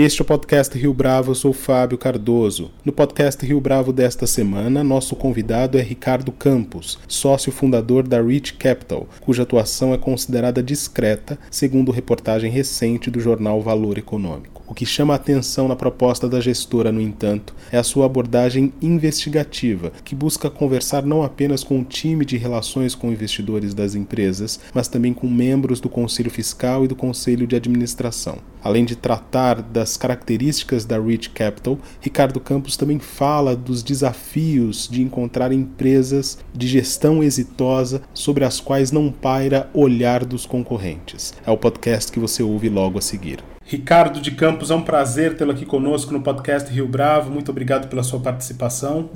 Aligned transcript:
Este 0.00 0.20
é 0.20 0.22
o 0.22 0.24
podcast 0.24 0.78
Rio 0.78 0.94
Bravo, 0.94 1.32
eu 1.32 1.34
sou 1.34 1.52
Fábio 1.52 1.98
Cardoso. 1.98 2.70
No 2.84 2.92
podcast 2.92 3.44
Rio 3.44 3.60
Bravo 3.60 3.92
desta 3.92 4.28
semana, 4.28 4.84
nosso 4.84 5.16
convidado 5.16 5.76
é 5.76 5.82
Ricardo 5.82 6.30
Campos, 6.30 7.00
sócio 7.08 7.50
fundador 7.50 8.06
da 8.06 8.22
Rich 8.22 8.54
Capital, 8.54 9.08
cuja 9.20 9.42
atuação 9.42 9.92
é 9.92 9.98
considerada 9.98 10.62
discreta, 10.62 11.36
segundo 11.50 11.90
reportagem 11.90 12.48
recente 12.48 13.10
do 13.10 13.18
jornal 13.18 13.60
Valor 13.60 13.98
Econômico. 13.98 14.62
O 14.68 14.74
que 14.74 14.86
chama 14.86 15.14
a 15.14 15.16
atenção 15.16 15.66
na 15.66 15.74
proposta 15.74 16.28
da 16.28 16.40
gestora, 16.40 16.92
no 16.92 17.00
entanto, 17.00 17.52
é 17.72 17.78
a 17.78 17.82
sua 17.82 18.06
abordagem 18.06 18.72
investigativa, 18.80 19.90
que 20.04 20.14
busca 20.14 20.48
conversar 20.48 21.04
não 21.04 21.24
apenas 21.24 21.64
com 21.64 21.80
o 21.80 21.84
time 21.84 22.24
de 22.24 22.36
relações 22.36 22.94
com 22.94 23.10
investidores 23.10 23.74
das 23.74 23.96
empresas, 23.96 24.60
mas 24.72 24.86
também 24.86 25.12
com 25.12 25.26
membros 25.26 25.80
do 25.80 25.88
Conselho 25.88 26.30
Fiscal 26.30 26.84
e 26.84 26.88
do 26.88 26.94
Conselho 26.94 27.48
de 27.48 27.56
Administração. 27.56 28.38
Além 28.62 28.84
de 28.84 28.96
tratar 28.96 29.62
das 29.62 29.96
características 29.96 30.84
da 30.84 30.98
Rich 30.98 31.30
Capital, 31.30 31.78
Ricardo 32.00 32.40
Campos 32.40 32.76
também 32.76 32.98
fala 32.98 33.56
dos 33.56 33.82
desafios 33.82 34.88
de 34.88 35.02
encontrar 35.02 35.52
empresas 35.52 36.38
de 36.54 36.66
gestão 36.66 37.22
exitosa 37.22 38.02
sobre 38.12 38.44
as 38.44 38.60
quais 38.60 38.92
não 38.92 39.10
paira 39.10 39.70
olhar 39.72 40.24
dos 40.24 40.46
concorrentes. 40.46 41.34
É 41.46 41.50
o 41.50 41.56
podcast 41.56 42.10
que 42.10 42.20
você 42.20 42.42
ouve 42.42 42.68
logo 42.68 42.98
a 42.98 43.02
seguir. 43.02 43.42
Ricardo 43.64 44.18
de 44.20 44.30
Campos, 44.30 44.70
é 44.70 44.74
um 44.74 44.82
prazer 44.82 45.36
tê-lo 45.36 45.52
aqui 45.52 45.66
conosco 45.66 46.12
no 46.12 46.22
podcast 46.22 46.72
Rio 46.72 46.88
Bravo. 46.88 47.30
Muito 47.30 47.50
obrigado 47.50 47.88
pela 47.88 48.02
sua 48.02 48.18
participação. 48.18 49.10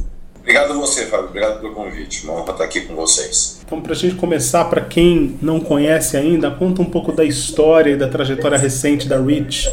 Obrigado 0.52 0.72
a 0.72 0.76
você, 0.76 1.06
Fábio. 1.06 1.28
Obrigado 1.28 1.60
pelo 1.60 1.72
convite. 1.72 2.24
Uma 2.24 2.34
honra 2.34 2.52
estar 2.52 2.64
aqui 2.64 2.82
com 2.82 2.94
vocês. 2.94 3.60
Então, 3.64 3.80
para 3.80 3.92
a 3.92 3.96
gente 3.96 4.16
começar, 4.16 4.66
para 4.66 4.82
quem 4.82 5.38
não 5.40 5.58
conhece 5.58 6.14
ainda, 6.14 6.50
conta 6.50 6.82
um 6.82 6.84
pouco 6.84 7.10
da 7.10 7.24
história 7.24 7.92
e 7.92 7.96
da 7.96 8.06
trajetória 8.06 8.58
recente 8.58 9.08
da 9.08 9.18
Rich. 9.18 9.66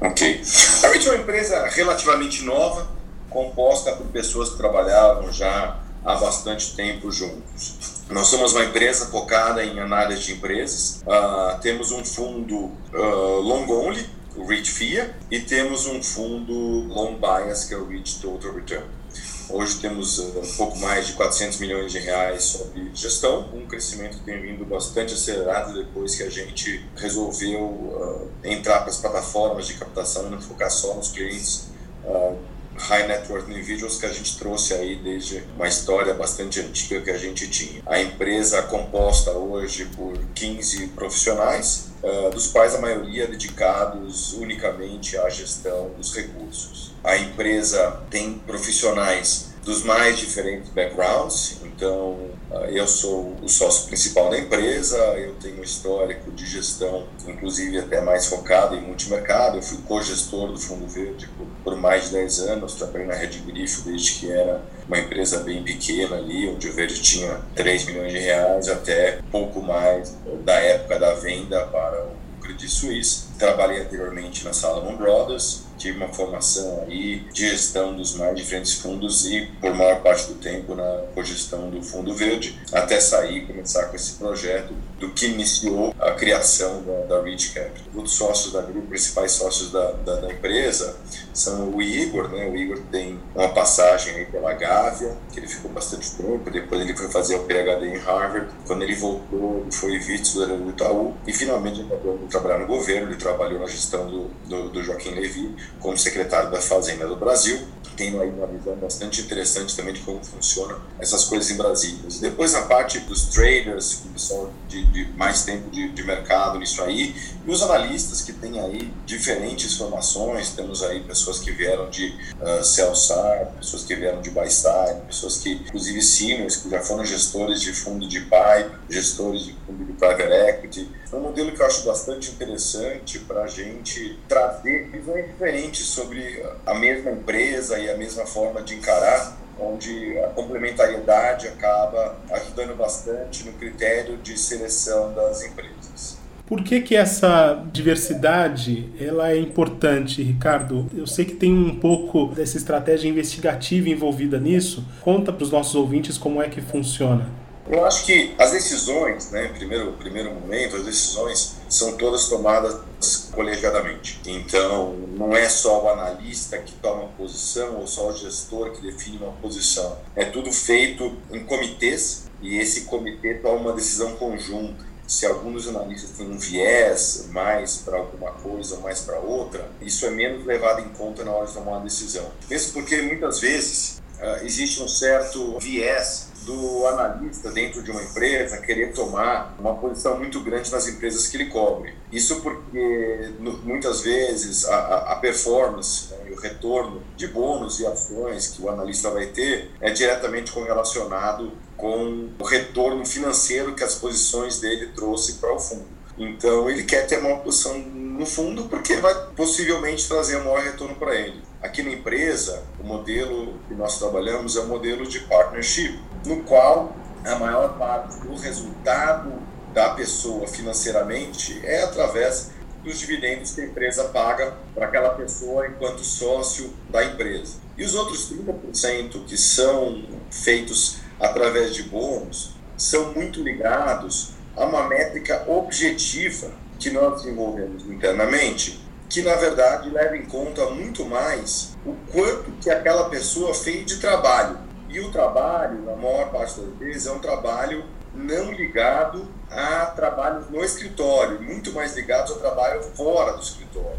Ok. 0.00 0.40
A 0.84 0.88
Rich 0.88 1.06
é 1.06 1.10
uma 1.10 1.20
empresa 1.20 1.66
relativamente 1.66 2.46
nova, 2.46 2.88
composta 3.28 3.92
por 3.92 4.06
pessoas 4.06 4.48
que 4.48 4.56
trabalhavam 4.56 5.30
já 5.30 5.78
há 6.02 6.14
bastante 6.14 6.74
tempo 6.74 7.10
juntos. 7.10 7.76
Nós 8.08 8.26
somos 8.28 8.54
uma 8.54 8.64
empresa 8.64 9.08
focada 9.08 9.62
em 9.62 9.78
análises 9.80 10.24
de 10.24 10.32
empresas. 10.32 11.02
Uh, 11.02 11.60
temos 11.60 11.92
um 11.92 12.02
fundo 12.02 12.56
uh, 12.94 13.40
long 13.42 13.68
only, 13.68 14.06
o 14.34 14.46
REIT 14.46 14.70
FIA, 14.70 15.14
e 15.30 15.40
temos 15.40 15.86
um 15.86 16.02
fundo 16.02 16.54
long 16.88 17.18
bias, 17.18 17.66
que 17.66 17.74
é 17.74 17.76
o 17.76 17.86
REIT 17.86 18.18
Total 18.22 18.50
Return. 18.54 19.01
Hoje 19.48 19.80
temos 19.80 20.18
uh, 20.18 20.38
um 20.38 20.56
pouco 20.56 20.78
mais 20.78 21.06
de 21.06 21.12
400 21.14 21.58
milhões 21.58 21.92
de 21.92 21.98
reais 21.98 22.44
sobre 22.44 22.90
gestão, 22.94 23.48
um 23.52 23.66
crescimento 23.66 24.18
que 24.18 24.24
tem 24.24 24.40
vindo 24.40 24.64
bastante 24.64 25.14
acelerado 25.14 25.74
depois 25.74 26.14
que 26.14 26.22
a 26.22 26.30
gente 26.30 26.84
resolveu 26.96 27.60
uh, 27.60 28.30
entrar 28.44 28.80
para 28.80 28.90
as 28.90 28.98
plataformas 28.98 29.66
de 29.66 29.74
captação 29.74 30.26
e 30.26 30.30
não 30.30 30.40
focar 30.40 30.70
só 30.70 30.94
nos 30.94 31.10
clientes 31.10 31.68
uh, 32.04 32.36
high 32.78 33.06
net 33.06 33.30
worth 33.30 33.48
individuals 33.48 33.98
que 33.98 34.06
a 34.06 34.12
gente 34.12 34.38
trouxe 34.38 34.74
aí 34.74 34.96
desde 34.96 35.42
uma 35.56 35.68
história 35.68 36.14
bastante 36.14 36.60
antiga 36.60 37.00
que 37.00 37.10
a 37.10 37.18
gente 37.18 37.48
tinha. 37.48 37.82
A 37.86 38.00
empresa 38.00 38.58
é 38.58 38.62
composta 38.62 39.32
hoje 39.32 39.86
por 39.96 40.18
15 40.34 40.88
profissionais, 40.88 41.90
uh, 42.02 42.30
dos 42.30 42.48
quais 42.48 42.74
a 42.74 42.80
maioria 42.80 43.26
dedicados 43.26 44.32
unicamente 44.34 45.16
à 45.16 45.28
gestão 45.28 45.90
dos 45.96 46.14
recursos. 46.14 46.92
A 47.04 47.16
empresa 47.16 48.02
tem 48.10 48.34
profissionais 48.34 49.51
dos 49.64 49.82
mais 49.84 50.18
diferentes 50.18 50.70
backgrounds. 50.70 51.58
Então, 51.64 52.30
ah, 52.50 52.66
eu 52.70 52.86
sou 52.86 53.36
o 53.42 53.48
sócio 53.48 53.86
principal 53.86 54.28
da 54.30 54.38
empresa, 54.38 54.96
eu 55.16 55.34
tenho 55.34 55.60
um 55.60 55.62
histórico 55.62 56.30
de 56.32 56.46
gestão, 56.46 57.06
inclusive 57.26 57.78
até 57.78 58.00
mais 58.00 58.26
focado 58.26 58.74
em 58.76 58.80
multimercado. 58.80 59.58
Eu 59.58 59.62
fui 59.62 59.78
co-gestor 59.86 60.52
do 60.52 60.58
Fundo 60.58 60.86
Verde 60.86 61.28
por, 61.36 61.46
por, 61.64 61.76
mais 61.76 62.06
de 62.06 62.12
10 62.12 62.40
anos, 62.40 62.74
trabalhei 62.74 63.06
na 63.06 63.14
Rede 63.14 63.38
Grifo 63.38 63.82
desde 63.82 64.12
que 64.12 64.30
era 64.30 64.62
uma 64.86 64.98
empresa 64.98 65.38
bem 65.40 65.62
pequena 65.62 66.16
ali, 66.16 66.48
onde 66.48 66.68
o 66.68 66.72
Verde 66.72 67.00
tinha 67.00 67.40
3 67.54 67.86
milhões 67.86 68.12
de 68.12 68.18
reais, 68.18 68.68
até 68.68 69.20
pouco 69.30 69.62
mais 69.62 70.16
da 70.44 70.54
época 70.54 70.98
da 70.98 71.14
venda 71.14 71.64
para 71.66 72.04
o 72.04 72.42
Credit 72.42 72.68
Suisse. 72.68 73.24
Trabalhei 73.38 73.80
anteriormente 73.80 74.44
na 74.44 74.52
Salomon 74.52 74.96
Brothers, 74.96 75.62
tive 75.82 75.96
uma 75.96 76.08
formação 76.08 76.84
aí 76.86 77.24
de 77.32 77.48
gestão 77.48 77.96
dos 77.96 78.14
mais 78.14 78.36
diferentes 78.36 78.74
fundos 78.74 79.26
e 79.26 79.48
por 79.60 79.74
maior 79.74 80.00
parte 80.00 80.28
do 80.28 80.34
tempo 80.34 80.76
na 80.76 81.02
cogestão 81.12 81.68
do 81.70 81.82
Fundo 81.82 82.14
Verde, 82.14 82.56
até 82.72 83.00
sair 83.00 83.38
e 83.38 83.46
começar 83.46 83.86
com 83.86 83.96
esse 83.96 84.12
projeto 84.12 84.72
do 85.00 85.10
que 85.10 85.26
iniciou 85.26 85.92
a 85.98 86.12
criação 86.12 86.82
da, 86.84 87.16
da 87.16 87.22
Rich 87.22 87.50
Capital. 87.50 87.82
Os 87.94 88.12
sócios 88.12 88.52
da 88.52 88.62
grupo, 88.62 88.86
principais 88.86 89.32
sócios 89.32 89.72
da, 89.72 89.90
da, 89.90 90.20
da, 90.20 90.32
empresa, 90.32 90.96
são 91.34 91.70
o 91.70 91.82
Igor, 91.82 92.28
né? 92.28 92.46
O 92.46 92.56
Igor 92.56 92.78
tem 92.92 93.18
uma 93.34 93.48
passagem 93.48 94.14
aí 94.14 94.26
pela 94.26 94.52
Gávea, 94.52 95.16
que 95.32 95.40
ele 95.40 95.48
ficou 95.48 95.72
bastante 95.72 96.12
tempo, 96.12 96.48
depois 96.48 96.80
ele 96.80 96.96
foi 96.96 97.08
fazer 97.08 97.34
o 97.34 97.44
PhD 97.44 97.88
em 97.88 97.96
Harvard. 97.98 98.48
Quando 98.64 98.82
ele 98.82 98.94
voltou, 98.94 99.66
foi 99.72 99.98
vice-presidente 99.98 100.62
do 100.62 100.70
Itaú 100.70 101.14
e 101.26 101.32
finalmente 101.32 101.80
acabou 101.80 102.18
trabalhar 102.30 102.58
no 102.58 102.66
governo, 102.66 103.08
ele 103.08 103.16
trabalhou 103.16 103.58
na 103.58 103.66
gestão 103.66 104.06
do, 104.06 104.30
do, 104.48 104.68
do 104.68 104.82
Joaquim 104.84 105.10
Levy 105.10 105.52
como 105.80 105.96
secretário 105.96 106.50
da 106.50 106.60
Fazenda 106.60 107.06
do 107.06 107.16
Brasil. 107.16 107.60
Tenho 107.96 108.22
aí 108.22 108.30
uma 108.30 108.46
visão 108.46 108.74
bastante 108.76 109.20
interessante 109.20 109.76
também 109.76 109.92
de 109.92 110.00
como 110.00 110.24
funcionam 110.24 110.80
essas 110.98 111.24
coisas 111.24 111.50
em 111.50 111.56
Brasília. 111.56 112.00
E 112.10 112.18
depois 112.20 112.54
a 112.54 112.62
parte 112.62 112.98
dos 113.00 113.26
traders, 113.26 114.02
que 114.14 114.20
são 114.20 114.50
de, 114.66 114.84
de 114.86 115.12
mais 115.12 115.44
tempo 115.44 115.68
de, 115.70 115.90
de, 115.90 116.02
mercado 116.02 116.58
nisso 116.58 116.82
aí, 116.82 117.14
e 117.46 117.50
os 117.50 117.62
analistas 117.62 118.22
que 118.22 118.32
têm 118.32 118.58
aí 118.60 118.90
diferentes 119.04 119.76
formações. 119.76 120.50
Temos 120.50 120.82
aí 120.82 121.00
pessoas 121.00 121.38
que 121.38 121.50
vieram 121.50 121.90
de 121.90 122.08
uh, 122.40 123.56
pessoas 123.58 123.84
que 123.84 123.94
vieram 123.94 124.22
de 124.22 124.30
buy 124.30 124.50
side, 124.50 125.02
pessoas 125.06 125.38
que, 125.38 125.52
inclusive 125.52 126.00
seniors, 126.00 126.56
que 126.56 126.70
já 126.70 126.80
foram 126.80 127.04
gestores 127.04 127.60
de 127.60 127.72
fundo 127.74 128.08
de 128.08 128.20
buy, 128.20 128.70
gestores 128.88 129.44
de 129.44 129.54
fundo 129.66 129.84
de 129.84 129.92
private 129.92 130.22
equity. 130.22 130.88
É 131.12 131.16
um 131.16 131.20
modelo 131.20 131.52
que 131.52 131.60
eu 131.60 131.66
acho 131.66 131.84
bastante 131.84 132.30
interessante 132.30 133.18
para 133.18 133.42
a 133.42 133.46
gente 133.46 134.18
trazer 134.26 134.88
visões 134.88 135.26
diferentes 135.26 135.61
sobre 135.70 136.42
a 136.66 136.74
mesma 136.74 137.10
empresa 137.10 137.78
e 137.78 137.90
a 137.90 137.96
mesma 137.96 138.26
forma 138.26 138.62
de 138.62 138.74
encarar 138.74 139.36
onde 139.58 140.18
a 140.18 140.28
complementariedade 140.28 141.48
acaba 141.48 142.16
ajudando 142.30 142.76
bastante 142.76 143.44
no 143.44 143.52
critério 143.52 144.16
de 144.18 144.36
seleção 144.36 145.12
das 145.14 145.42
empresas. 145.44 146.18
Por 146.46 146.62
que, 146.62 146.80
que 146.82 146.96
essa 146.96 147.64
diversidade 147.72 148.90
ela 149.00 149.30
é 149.30 149.38
importante, 149.38 150.22
Ricardo? 150.22 150.86
Eu 150.94 151.06
sei 151.06 151.24
que 151.24 151.34
tem 151.34 151.52
um 151.52 151.78
pouco 151.78 152.26
dessa 152.34 152.58
estratégia 152.58 153.08
investigativa 153.08 153.88
envolvida 153.88 154.38
nisso. 154.38 154.84
Conta 155.00 155.32
para 155.32 155.44
os 155.44 155.50
nossos 155.50 155.74
ouvintes 155.74 156.18
como 156.18 156.42
é 156.42 156.48
que 156.48 156.60
funciona. 156.60 157.41
Eu 157.72 157.86
acho 157.86 158.04
que 158.04 158.34
as 158.38 158.50
decisões, 158.50 159.30
né, 159.30 159.48
primeiro 159.48 159.92
primeiro 159.92 160.30
momento, 160.34 160.76
as 160.76 160.84
decisões 160.84 161.54
são 161.70 161.96
todas 161.96 162.28
tomadas 162.28 163.30
colegiadamente. 163.32 164.20
Então, 164.26 164.92
não 165.16 165.34
é 165.34 165.48
só 165.48 165.82
o 165.82 165.88
analista 165.88 166.58
que 166.58 166.74
toma 166.74 167.08
posição 167.16 167.76
ou 167.76 167.86
só 167.86 168.10
o 168.10 168.12
gestor 168.14 168.72
que 168.72 168.82
define 168.82 169.16
uma 169.16 169.32
posição. 169.32 169.98
É 170.14 170.26
tudo 170.26 170.52
feito 170.52 171.16
em 171.30 171.42
comitês 171.44 172.24
e 172.42 172.58
esse 172.58 172.82
comitê 172.82 173.36
toma 173.36 173.60
uma 173.60 173.72
decisão 173.72 174.16
conjunta. 174.16 174.84
Se 175.06 175.24
alguns 175.24 175.66
analistas 175.66 176.10
têm 176.10 176.30
um 176.30 176.36
viés 176.36 177.28
mais 177.30 177.78
para 177.78 177.96
alguma 177.96 178.32
coisa 178.32 178.74
ou 178.74 178.82
mais 178.82 179.00
para 179.00 179.18
outra, 179.18 179.66
isso 179.80 180.04
é 180.04 180.10
menos 180.10 180.44
levado 180.44 180.82
em 180.82 180.90
conta 180.90 181.24
na 181.24 181.32
hora 181.32 181.46
de 181.46 181.54
tomar 181.54 181.78
uma 181.78 181.80
decisão. 181.80 182.30
Mesmo 182.50 182.74
porque 182.74 183.00
muitas 183.00 183.40
vezes 183.40 184.02
uh, 184.20 184.44
existe 184.44 184.82
um 184.82 184.88
certo 184.88 185.58
viés 185.58 186.31
do 186.44 186.86
analista 186.86 187.50
dentro 187.50 187.82
de 187.82 187.90
uma 187.90 188.02
empresa 188.02 188.58
querer 188.58 188.92
tomar 188.92 189.54
uma 189.58 189.74
posição 189.74 190.18
muito 190.18 190.40
grande 190.40 190.70
nas 190.70 190.86
empresas 190.88 191.26
que 191.28 191.36
ele 191.36 191.46
cobre. 191.46 191.94
Isso 192.10 192.40
porque 192.40 193.32
muitas 193.64 194.02
vezes 194.02 194.64
a, 194.66 195.12
a 195.12 195.16
performance 195.16 196.12
né, 196.12 196.30
e 196.30 196.32
o 196.32 196.36
retorno 196.36 197.02
de 197.16 197.26
bônus 197.28 197.80
e 197.80 197.86
ações 197.86 198.48
que 198.48 198.62
o 198.62 198.68
analista 198.68 199.10
vai 199.10 199.26
ter 199.26 199.70
é 199.80 199.90
diretamente 199.90 200.52
correlacionado 200.52 201.52
com 201.76 202.30
o 202.38 202.44
retorno 202.44 203.04
financeiro 203.04 203.74
que 203.74 203.82
as 203.82 203.94
posições 203.94 204.60
dele 204.60 204.88
trouxe 204.94 205.34
para 205.34 205.52
o 205.52 205.58
fundo. 205.58 205.86
Então 206.16 206.68
ele 206.68 206.84
quer 206.84 207.06
ter 207.06 207.18
uma 207.18 207.38
posição 207.38 207.78
no 207.78 208.26
fundo 208.26 208.64
porque 208.64 208.96
vai 208.96 209.14
possivelmente 209.34 210.06
trazer 210.06 210.36
um 210.36 210.44
maior 210.44 210.62
retorno 210.62 210.94
para 210.96 211.14
ele. 211.14 211.42
Aqui 211.62 211.82
na 211.82 211.92
empresa, 211.92 212.62
o 212.80 212.84
modelo 212.84 213.54
que 213.68 213.74
nós 213.74 213.98
trabalhamos 213.98 214.56
é 214.56 214.60
o 214.60 214.66
modelo 214.66 215.06
de 215.06 215.20
partnership 215.20 215.98
no 216.24 216.42
qual 216.44 216.96
a 217.24 217.36
maior 217.36 217.78
parte 217.78 218.18
do 218.20 218.34
resultado 218.36 219.32
da 219.72 219.90
pessoa 219.90 220.46
financeiramente 220.46 221.60
é 221.64 221.82
através 221.82 222.50
dos 222.82 222.98
dividendos 222.98 223.52
que 223.52 223.60
a 223.60 223.64
empresa 223.64 224.04
paga 224.04 224.54
para 224.74 224.86
aquela 224.86 225.10
pessoa 225.10 225.66
enquanto 225.66 226.00
sócio 226.00 226.72
da 226.90 227.04
empresa. 227.04 227.56
E 227.78 227.84
os 227.84 227.94
outros 227.94 228.30
30% 228.32 229.24
que 229.24 229.36
são 229.36 230.04
feitos 230.30 230.98
através 231.20 231.74
de 231.74 231.84
bônus 231.84 232.54
são 232.76 233.12
muito 233.12 233.42
ligados 233.42 234.32
a 234.56 234.64
uma 234.64 234.88
métrica 234.88 235.44
objetiva 235.48 236.50
que 236.78 236.90
nós 236.90 237.22
desenvolvemos 237.22 237.84
internamente, 237.84 238.80
que 239.08 239.22
na 239.22 239.36
verdade 239.36 239.88
leva 239.88 240.16
em 240.16 240.24
conta 240.24 240.68
muito 240.70 241.04
mais 241.06 241.76
o 241.86 241.94
quanto 242.10 242.50
que 242.60 242.68
aquela 242.68 243.08
pessoa 243.08 243.54
fez 243.54 243.86
de 243.86 243.98
trabalho. 243.98 244.58
E 244.92 245.00
o 245.00 245.10
trabalho, 245.10 245.80
na 245.86 245.96
maior 245.96 246.30
parte 246.30 246.60
das 246.60 246.78
vezes, 246.78 247.06
é 247.06 247.12
um 247.12 247.18
trabalho 247.18 247.82
não 248.14 248.52
ligado 248.52 249.26
a 249.50 249.86
trabalhos 249.86 250.50
no 250.50 250.62
escritório, 250.62 251.40
muito 251.40 251.72
mais 251.72 251.96
ligado 251.96 252.30
ao 252.30 252.38
trabalho 252.38 252.82
fora 252.82 253.32
do 253.32 253.42
escritório. 253.42 253.98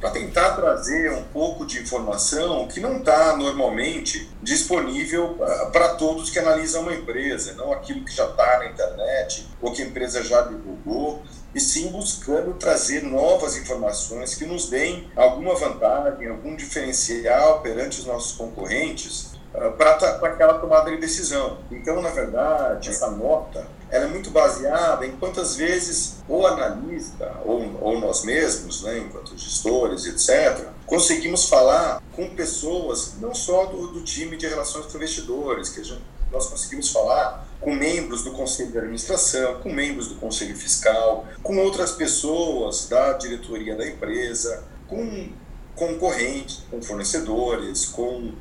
Para 0.00 0.10
tentar 0.10 0.56
trazer 0.56 1.12
um 1.12 1.22
pouco 1.22 1.64
de 1.64 1.80
informação 1.80 2.66
que 2.66 2.80
não 2.80 2.96
está 2.98 3.36
normalmente 3.36 4.28
disponível 4.42 5.38
ah, 5.40 5.66
para 5.66 5.90
todos 5.90 6.28
que 6.28 6.40
analisam 6.40 6.82
uma 6.82 6.92
empresa, 6.92 7.52
não 7.52 7.72
aquilo 7.72 8.04
que 8.04 8.12
já 8.12 8.28
está 8.28 8.58
na 8.58 8.66
internet 8.66 9.48
ou 9.60 9.72
que 9.72 9.80
a 9.80 9.84
empresa 9.84 10.24
já 10.24 10.42
divulgou, 10.42 11.22
e 11.54 11.60
sim 11.60 11.88
buscando 11.92 12.54
trazer 12.54 13.04
novas 13.04 13.56
informações 13.56 14.34
que 14.34 14.44
nos 14.44 14.68
deem 14.68 15.08
alguma 15.14 15.54
vantagem, 15.54 16.28
algum 16.28 16.56
diferencial 16.56 17.60
perante 17.60 18.00
os 18.00 18.06
nossos 18.06 18.32
concorrentes 18.32 19.31
para 19.52 19.92
aquela 20.22 20.54
tomada 20.54 20.90
de 20.90 20.96
decisão. 20.96 21.58
Então, 21.70 22.00
na 22.00 22.10
verdade, 22.10 22.88
essa 22.88 23.10
nota 23.10 23.66
ela 23.92 24.06
é 24.06 24.08
muito 24.08 24.30
baseada 24.30 25.06
em 25.06 25.12
quantas 25.12 25.54
vezes 25.54 26.16
o 26.26 26.46
analista 26.46 27.30
ou, 27.44 27.78
ou 27.78 28.00
nós 28.00 28.24
mesmos, 28.24 28.82
né, 28.82 28.98
enquanto 28.98 29.36
gestores, 29.36 30.06
etc., 30.06 30.66
conseguimos 30.86 31.46
falar 31.46 32.02
com 32.12 32.30
pessoas 32.30 33.16
não 33.20 33.34
só 33.34 33.66
do, 33.66 33.88
do 33.88 34.00
time 34.00 34.38
de 34.38 34.46
relações 34.46 34.86
com 34.86 34.96
investidores, 34.96 35.68
que 35.68 35.84
gente, 35.84 36.00
nós 36.30 36.46
conseguimos 36.46 36.90
falar 36.90 37.46
com 37.60 37.74
membros 37.74 38.24
do 38.24 38.32
conselho 38.32 38.72
de 38.72 38.78
administração, 38.78 39.60
com 39.60 39.70
membros 39.70 40.08
do 40.08 40.14
conselho 40.14 40.56
fiscal, 40.56 41.26
com 41.42 41.58
outras 41.58 41.92
pessoas 41.92 42.88
da 42.88 43.12
diretoria 43.12 43.76
da 43.76 43.86
empresa, 43.86 44.64
com 44.88 45.28
concorrentes, 45.74 46.62
com 46.70 46.82
fornecedores, 46.82 47.86
com 47.86 48.18
uh, 48.18 48.34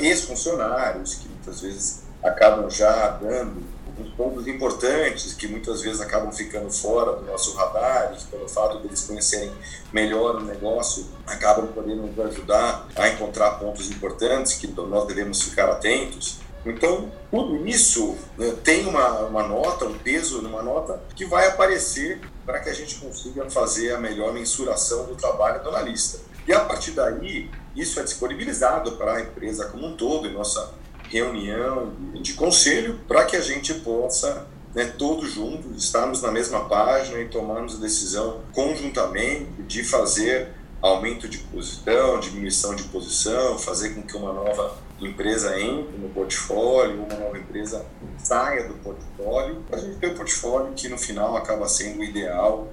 ex-funcionários 0.00 1.14
que 1.14 1.28
muitas 1.28 1.60
vezes 1.60 2.02
acabam 2.22 2.68
já 2.68 3.08
dando 3.10 3.62
uns 4.00 4.10
pontos 4.14 4.46
importantes 4.46 5.32
que 5.32 5.48
muitas 5.48 5.82
vezes 5.82 6.00
acabam 6.00 6.32
ficando 6.32 6.70
fora 6.70 7.16
do 7.16 7.26
nosso 7.26 7.56
radar 7.56 8.16
e 8.16 8.24
pelo 8.30 8.48
fato 8.48 8.78
deles 8.78 9.02
conhecerem 9.02 9.50
melhor 9.92 10.36
o 10.36 10.44
negócio 10.44 11.06
acabam 11.26 11.66
podendo 11.68 12.02
nos 12.02 12.18
ajudar 12.26 12.86
a 12.94 13.08
encontrar 13.08 13.52
pontos 13.58 13.90
importantes 13.90 14.54
que 14.54 14.68
nós 14.68 15.06
devemos 15.06 15.42
ficar 15.42 15.68
atentos. 15.68 16.38
Então, 16.66 17.10
tudo 17.30 17.66
isso 17.66 18.16
né, 18.36 18.54
tem 18.62 18.86
uma, 18.86 19.20
uma 19.20 19.42
nota, 19.46 19.86
um 19.86 19.96
peso 19.98 20.42
numa 20.42 20.62
nota 20.62 21.00
que 21.14 21.24
vai 21.24 21.46
aparecer 21.46 22.20
para 22.44 22.60
que 22.60 22.68
a 22.68 22.74
gente 22.74 22.96
consiga 22.96 23.48
fazer 23.48 23.94
a 23.94 23.98
melhor 23.98 24.32
mensuração 24.32 25.06
do 25.06 25.14
trabalho 25.14 25.62
do 25.62 25.68
analista. 25.70 26.18
E 26.48 26.52
a 26.54 26.60
partir 26.60 26.92
daí, 26.92 27.50
isso 27.76 28.00
é 28.00 28.02
disponibilizado 28.02 28.92
para 28.92 29.16
a 29.16 29.20
empresa 29.20 29.66
como 29.66 29.86
um 29.86 29.94
todo, 29.94 30.26
e 30.26 30.32
nossa 30.32 30.72
reunião 31.10 31.92
de 32.22 32.32
conselho 32.32 32.98
para 33.06 33.26
que 33.26 33.36
a 33.36 33.40
gente 33.42 33.74
possa, 33.74 34.46
né, 34.74 34.86
todos 34.86 35.30
juntos, 35.30 35.84
estarmos 35.84 36.22
na 36.22 36.32
mesma 36.32 36.64
página 36.66 37.20
e 37.20 37.28
tomarmos 37.28 37.76
a 37.76 37.78
decisão 37.78 38.40
conjuntamente 38.54 39.62
de 39.64 39.84
fazer 39.84 40.48
aumento 40.80 41.28
de 41.28 41.36
posição, 41.36 42.18
diminuição 42.18 42.74
de 42.74 42.84
posição, 42.84 43.58
fazer 43.58 43.90
com 43.90 44.00
que 44.02 44.16
uma 44.16 44.32
nova 44.32 44.74
empresa 44.98 45.60
entre 45.60 45.98
no 45.98 46.08
portfólio, 46.08 47.04
uma 47.04 47.14
nova 47.14 47.38
empresa 47.38 47.84
saia 48.16 48.66
do 48.66 48.74
portfólio, 48.74 49.62
para 49.68 49.78
a 49.78 49.82
gente 49.82 49.98
ter 49.98 50.12
um 50.12 50.14
portfólio 50.14 50.72
que 50.74 50.88
no 50.88 50.96
final 50.96 51.36
acaba 51.36 51.68
sendo 51.68 52.00
o 52.00 52.04
ideal 52.04 52.68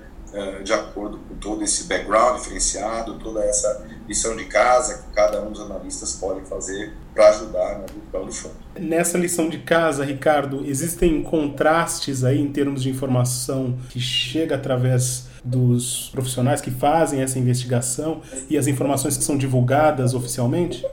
de 0.64 0.74
acordo 0.74 1.18
com 1.18 1.36
todo 1.36 1.64
esse 1.64 1.86
background 1.86 2.38
diferenciado, 2.38 3.18
toda 3.20 3.44
essa 3.44 3.86
lição 4.08 4.36
de 4.36 4.46
casa 4.46 5.04
que 5.04 5.16
cada 5.16 5.42
um 5.42 5.52
dos 5.52 5.62
analistas 5.62 6.14
pode 6.14 6.46
fazer 6.48 6.94
para 7.14 7.30
ajudar 7.30 7.80
na 7.80 7.86
gestão 7.88 8.26
do 8.26 8.32
fundo. 8.32 8.56
Nessa 8.80 9.18
lição 9.18 9.50
de 9.50 9.60
casa, 9.60 10.04
Ricardo, 10.04 10.66
existem 10.66 11.24
contrastes 11.24 12.24
aí 12.24 12.40
em 12.40 12.52
termos 12.52 12.84
de 12.84 12.90
informação 12.90 13.78
que 13.90 14.00
chega 14.00 14.56
através 14.56 15.28
dos 15.44 16.10
profissionais 16.12 16.60
que 16.60 16.72
fazem 16.72 17.22
essa 17.22 17.38
investigação 17.40 18.22
e 18.50 18.58
as 18.58 18.68
informações 18.68 19.16
que 19.16 19.24
são 19.24 19.38
divulgadas 19.38 20.14
oficialmente? 20.14 20.86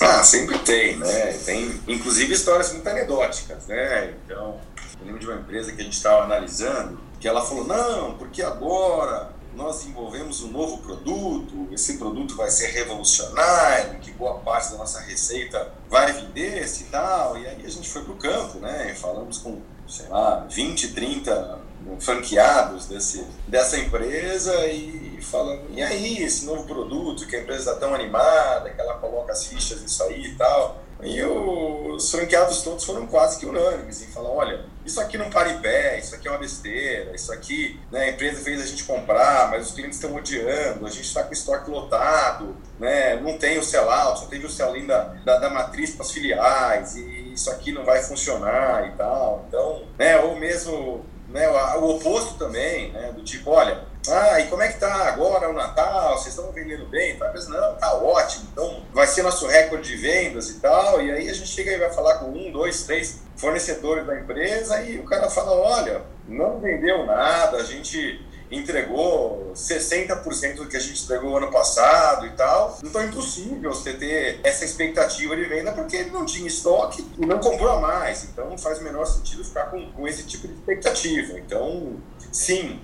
Ah, 0.00 0.22
sempre 0.22 0.58
tem, 0.60 0.96
né? 0.96 1.32
Tem, 1.44 1.72
inclusive, 1.86 2.32
histórias 2.32 2.72
muito 2.72 2.88
anedóticas, 2.88 3.66
né? 3.66 4.14
Então, 4.24 4.56
eu 5.00 5.06
lembro 5.06 5.20
de 5.20 5.26
uma 5.26 5.36
empresa 5.36 5.72
que 5.72 5.80
a 5.80 5.84
gente 5.84 5.96
estava 5.96 6.24
analisando 6.24 7.07
que 7.20 7.26
ela 7.26 7.44
falou, 7.44 7.64
não, 7.64 8.14
porque 8.16 8.42
agora 8.42 9.30
nós 9.54 9.78
desenvolvemos 9.78 10.42
um 10.42 10.52
novo 10.52 10.78
produto, 10.78 11.68
esse 11.72 11.98
produto 11.98 12.36
vai 12.36 12.50
ser 12.50 12.68
revolucionário, 12.68 13.98
que 13.98 14.12
boa 14.12 14.34
parte 14.38 14.70
da 14.70 14.78
nossa 14.78 15.00
receita 15.00 15.72
vai 15.90 16.12
vender 16.12 16.64
e 16.64 16.84
tal. 16.84 17.36
E 17.36 17.46
aí 17.46 17.66
a 17.66 17.68
gente 17.68 17.88
foi 17.88 18.02
para 18.04 18.12
o 18.12 18.16
campo, 18.16 18.58
né? 18.58 18.94
Falamos 18.94 19.38
com, 19.38 19.60
sei 19.88 20.06
lá, 20.08 20.46
20, 20.48 20.94
30 20.94 21.60
franqueados 21.98 22.86
desse, 22.86 23.24
dessa 23.46 23.78
empresa 23.78 24.66
e 24.66 25.18
falando, 25.22 25.62
e 25.70 25.82
aí, 25.82 26.22
esse 26.22 26.46
novo 26.46 26.64
produto, 26.64 27.26
que 27.26 27.36
a 27.36 27.40
empresa 27.40 27.70
está 27.70 27.74
tão 27.74 27.94
animada, 27.94 28.70
que 28.70 28.80
ela 28.80 28.94
coloca 28.94 29.32
as 29.32 29.46
fichas 29.46 29.80
nisso 29.80 30.02
aí 30.04 30.26
e 30.26 30.34
tal. 30.36 30.82
E 31.02 31.22
os 31.22 32.10
franqueados 32.10 32.62
todos 32.62 32.84
foram 32.84 33.06
quase 33.06 33.38
que 33.38 33.46
unânimes 33.46 34.02
em 34.02 34.06
falar, 34.06 34.30
olha, 34.30 34.64
isso 34.84 35.00
aqui 35.00 35.16
não 35.16 35.30
para 35.30 35.50
em 35.50 35.60
pé, 35.60 35.98
isso 35.98 36.14
aqui 36.14 36.26
é 36.26 36.30
uma 36.30 36.38
besteira, 36.38 37.14
isso 37.14 37.32
aqui, 37.32 37.78
né, 37.92 38.04
a 38.04 38.08
empresa 38.10 38.42
fez 38.42 38.60
a 38.60 38.66
gente 38.66 38.82
comprar, 38.84 39.48
mas 39.50 39.68
os 39.68 39.74
clientes 39.74 39.96
estão 39.96 40.16
odiando, 40.16 40.84
a 40.84 40.90
gente 40.90 41.04
está 41.04 41.22
com 41.22 41.32
estoque 41.32 41.70
lotado, 41.70 42.56
né, 42.80 43.16
não 43.20 43.38
tem 43.38 43.58
o 43.58 43.62
sell-out, 43.62 44.20
só 44.20 44.26
teve 44.26 44.46
o 44.46 44.50
sell-in 44.50 44.86
da, 44.86 45.04
da, 45.24 45.38
da 45.38 45.50
matriz 45.50 45.92
para 45.92 46.04
as 46.04 46.10
filiais, 46.10 46.96
e 46.96 47.32
isso 47.32 47.50
aqui 47.50 47.70
não 47.70 47.84
vai 47.84 48.02
funcionar 48.02 48.88
e 48.88 48.96
tal. 48.96 49.44
Então, 49.46 49.84
né, 49.96 50.18
ou 50.18 50.36
mesmo 50.36 51.04
né, 51.28 51.48
o 51.48 51.90
oposto 51.90 52.34
também, 52.38 52.90
né, 52.90 53.12
do 53.12 53.22
tipo, 53.22 53.50
olha, 53.50 53.84
ah, 54.10 54.40
e 54.40 54.48
como 54.48 54.62
é 54.62 54.68
que 54.68 54.78
tá 54.78 55.08
agora 55.08 55.50
o 55.50 55.52
Natal? 55.52 56.18
Vocês 56.18 56.34
estão 56.34 56.50
vendendo 56.52 56.86
bem? 56.86 57.16
Tá, 57.16 57.30
mas 57.32 57.48
não, 57.48 57.74
tá 57.76 57.94
ótimo. 57.94 58.48
Então 58.52 58.82
vai 58.92 59.06
ser 59.06 59.22
nosso 59.22 59.46
recorde 59.46 59.88
de 59.88 59.96
vendas 59.96 60.50
e 60.50 60.60
tal. 60.60 61.00
E 61.00 61.10
aí 61.10 61.28
a 61.28 61.32
gente 61.32 61.48
chega 61.48 61.72
e 61.72 61.78
vai 61.78 61.90
falar 61.92 62.18
com 62.18 62.26
um, 62.26 62.50
dois, 62.50 62.84
três 62.84 63.20
fornecedores 63.36 64.06
da 64.06 64.18
empresa 64.18 64.82
e 64.82 64.98
o 64.98 65.04
cara 65.04 65.30
fala, 65.30 65.52
olha, 65.52 66.02
não 66.26 66.60
vendeu 66.60 67.06
nada, 67.06 67.58
a 67.58 67.64
gente 67.64 68.20
entregou 68.50 69.52
60% 69.54 70.54
do 70.54 70.66
que 70.66 70.76
a 70.76 70.80
gente 70.80 71.02
entregou 71.04 71.36
ano 71.36 71.50
passado 71.50 72.26
e 72.26 72.30
tal. 72.30 72.78
Então 72.82 73.00
é 73.00 73.06
impossível 73.06 73.72
você 73.72 73.92
ter 73.92 74.40
essa 74.42 74.64
expectativa 74.64 75.36
de 75.36 75.44
venda 75.44 75.72
porque 75.72 75.96
ele 75.96 76.10
não 76.10 76.24
tinha 76.24 76.46
estoque 76.46 77.06
e 77.18 77.26
não 77.26 77.38
comprou 77.38 77.80
mais. 77.80 78.24
Então 78.24 78.56
faz 78.56 78.78
o 78.78 78.84
menor 78.84 79.04
sentido 79.04 79.44
ficar 79.44 79.66
com, 79.66 79.92
com 79.92 80.08
esse 80.08 80.24
tipo 80.24 80.48
de 80.48 80.54
expectativa. 80.54 81.38
Então, 81.38 81.96
sim, 82.30 82.80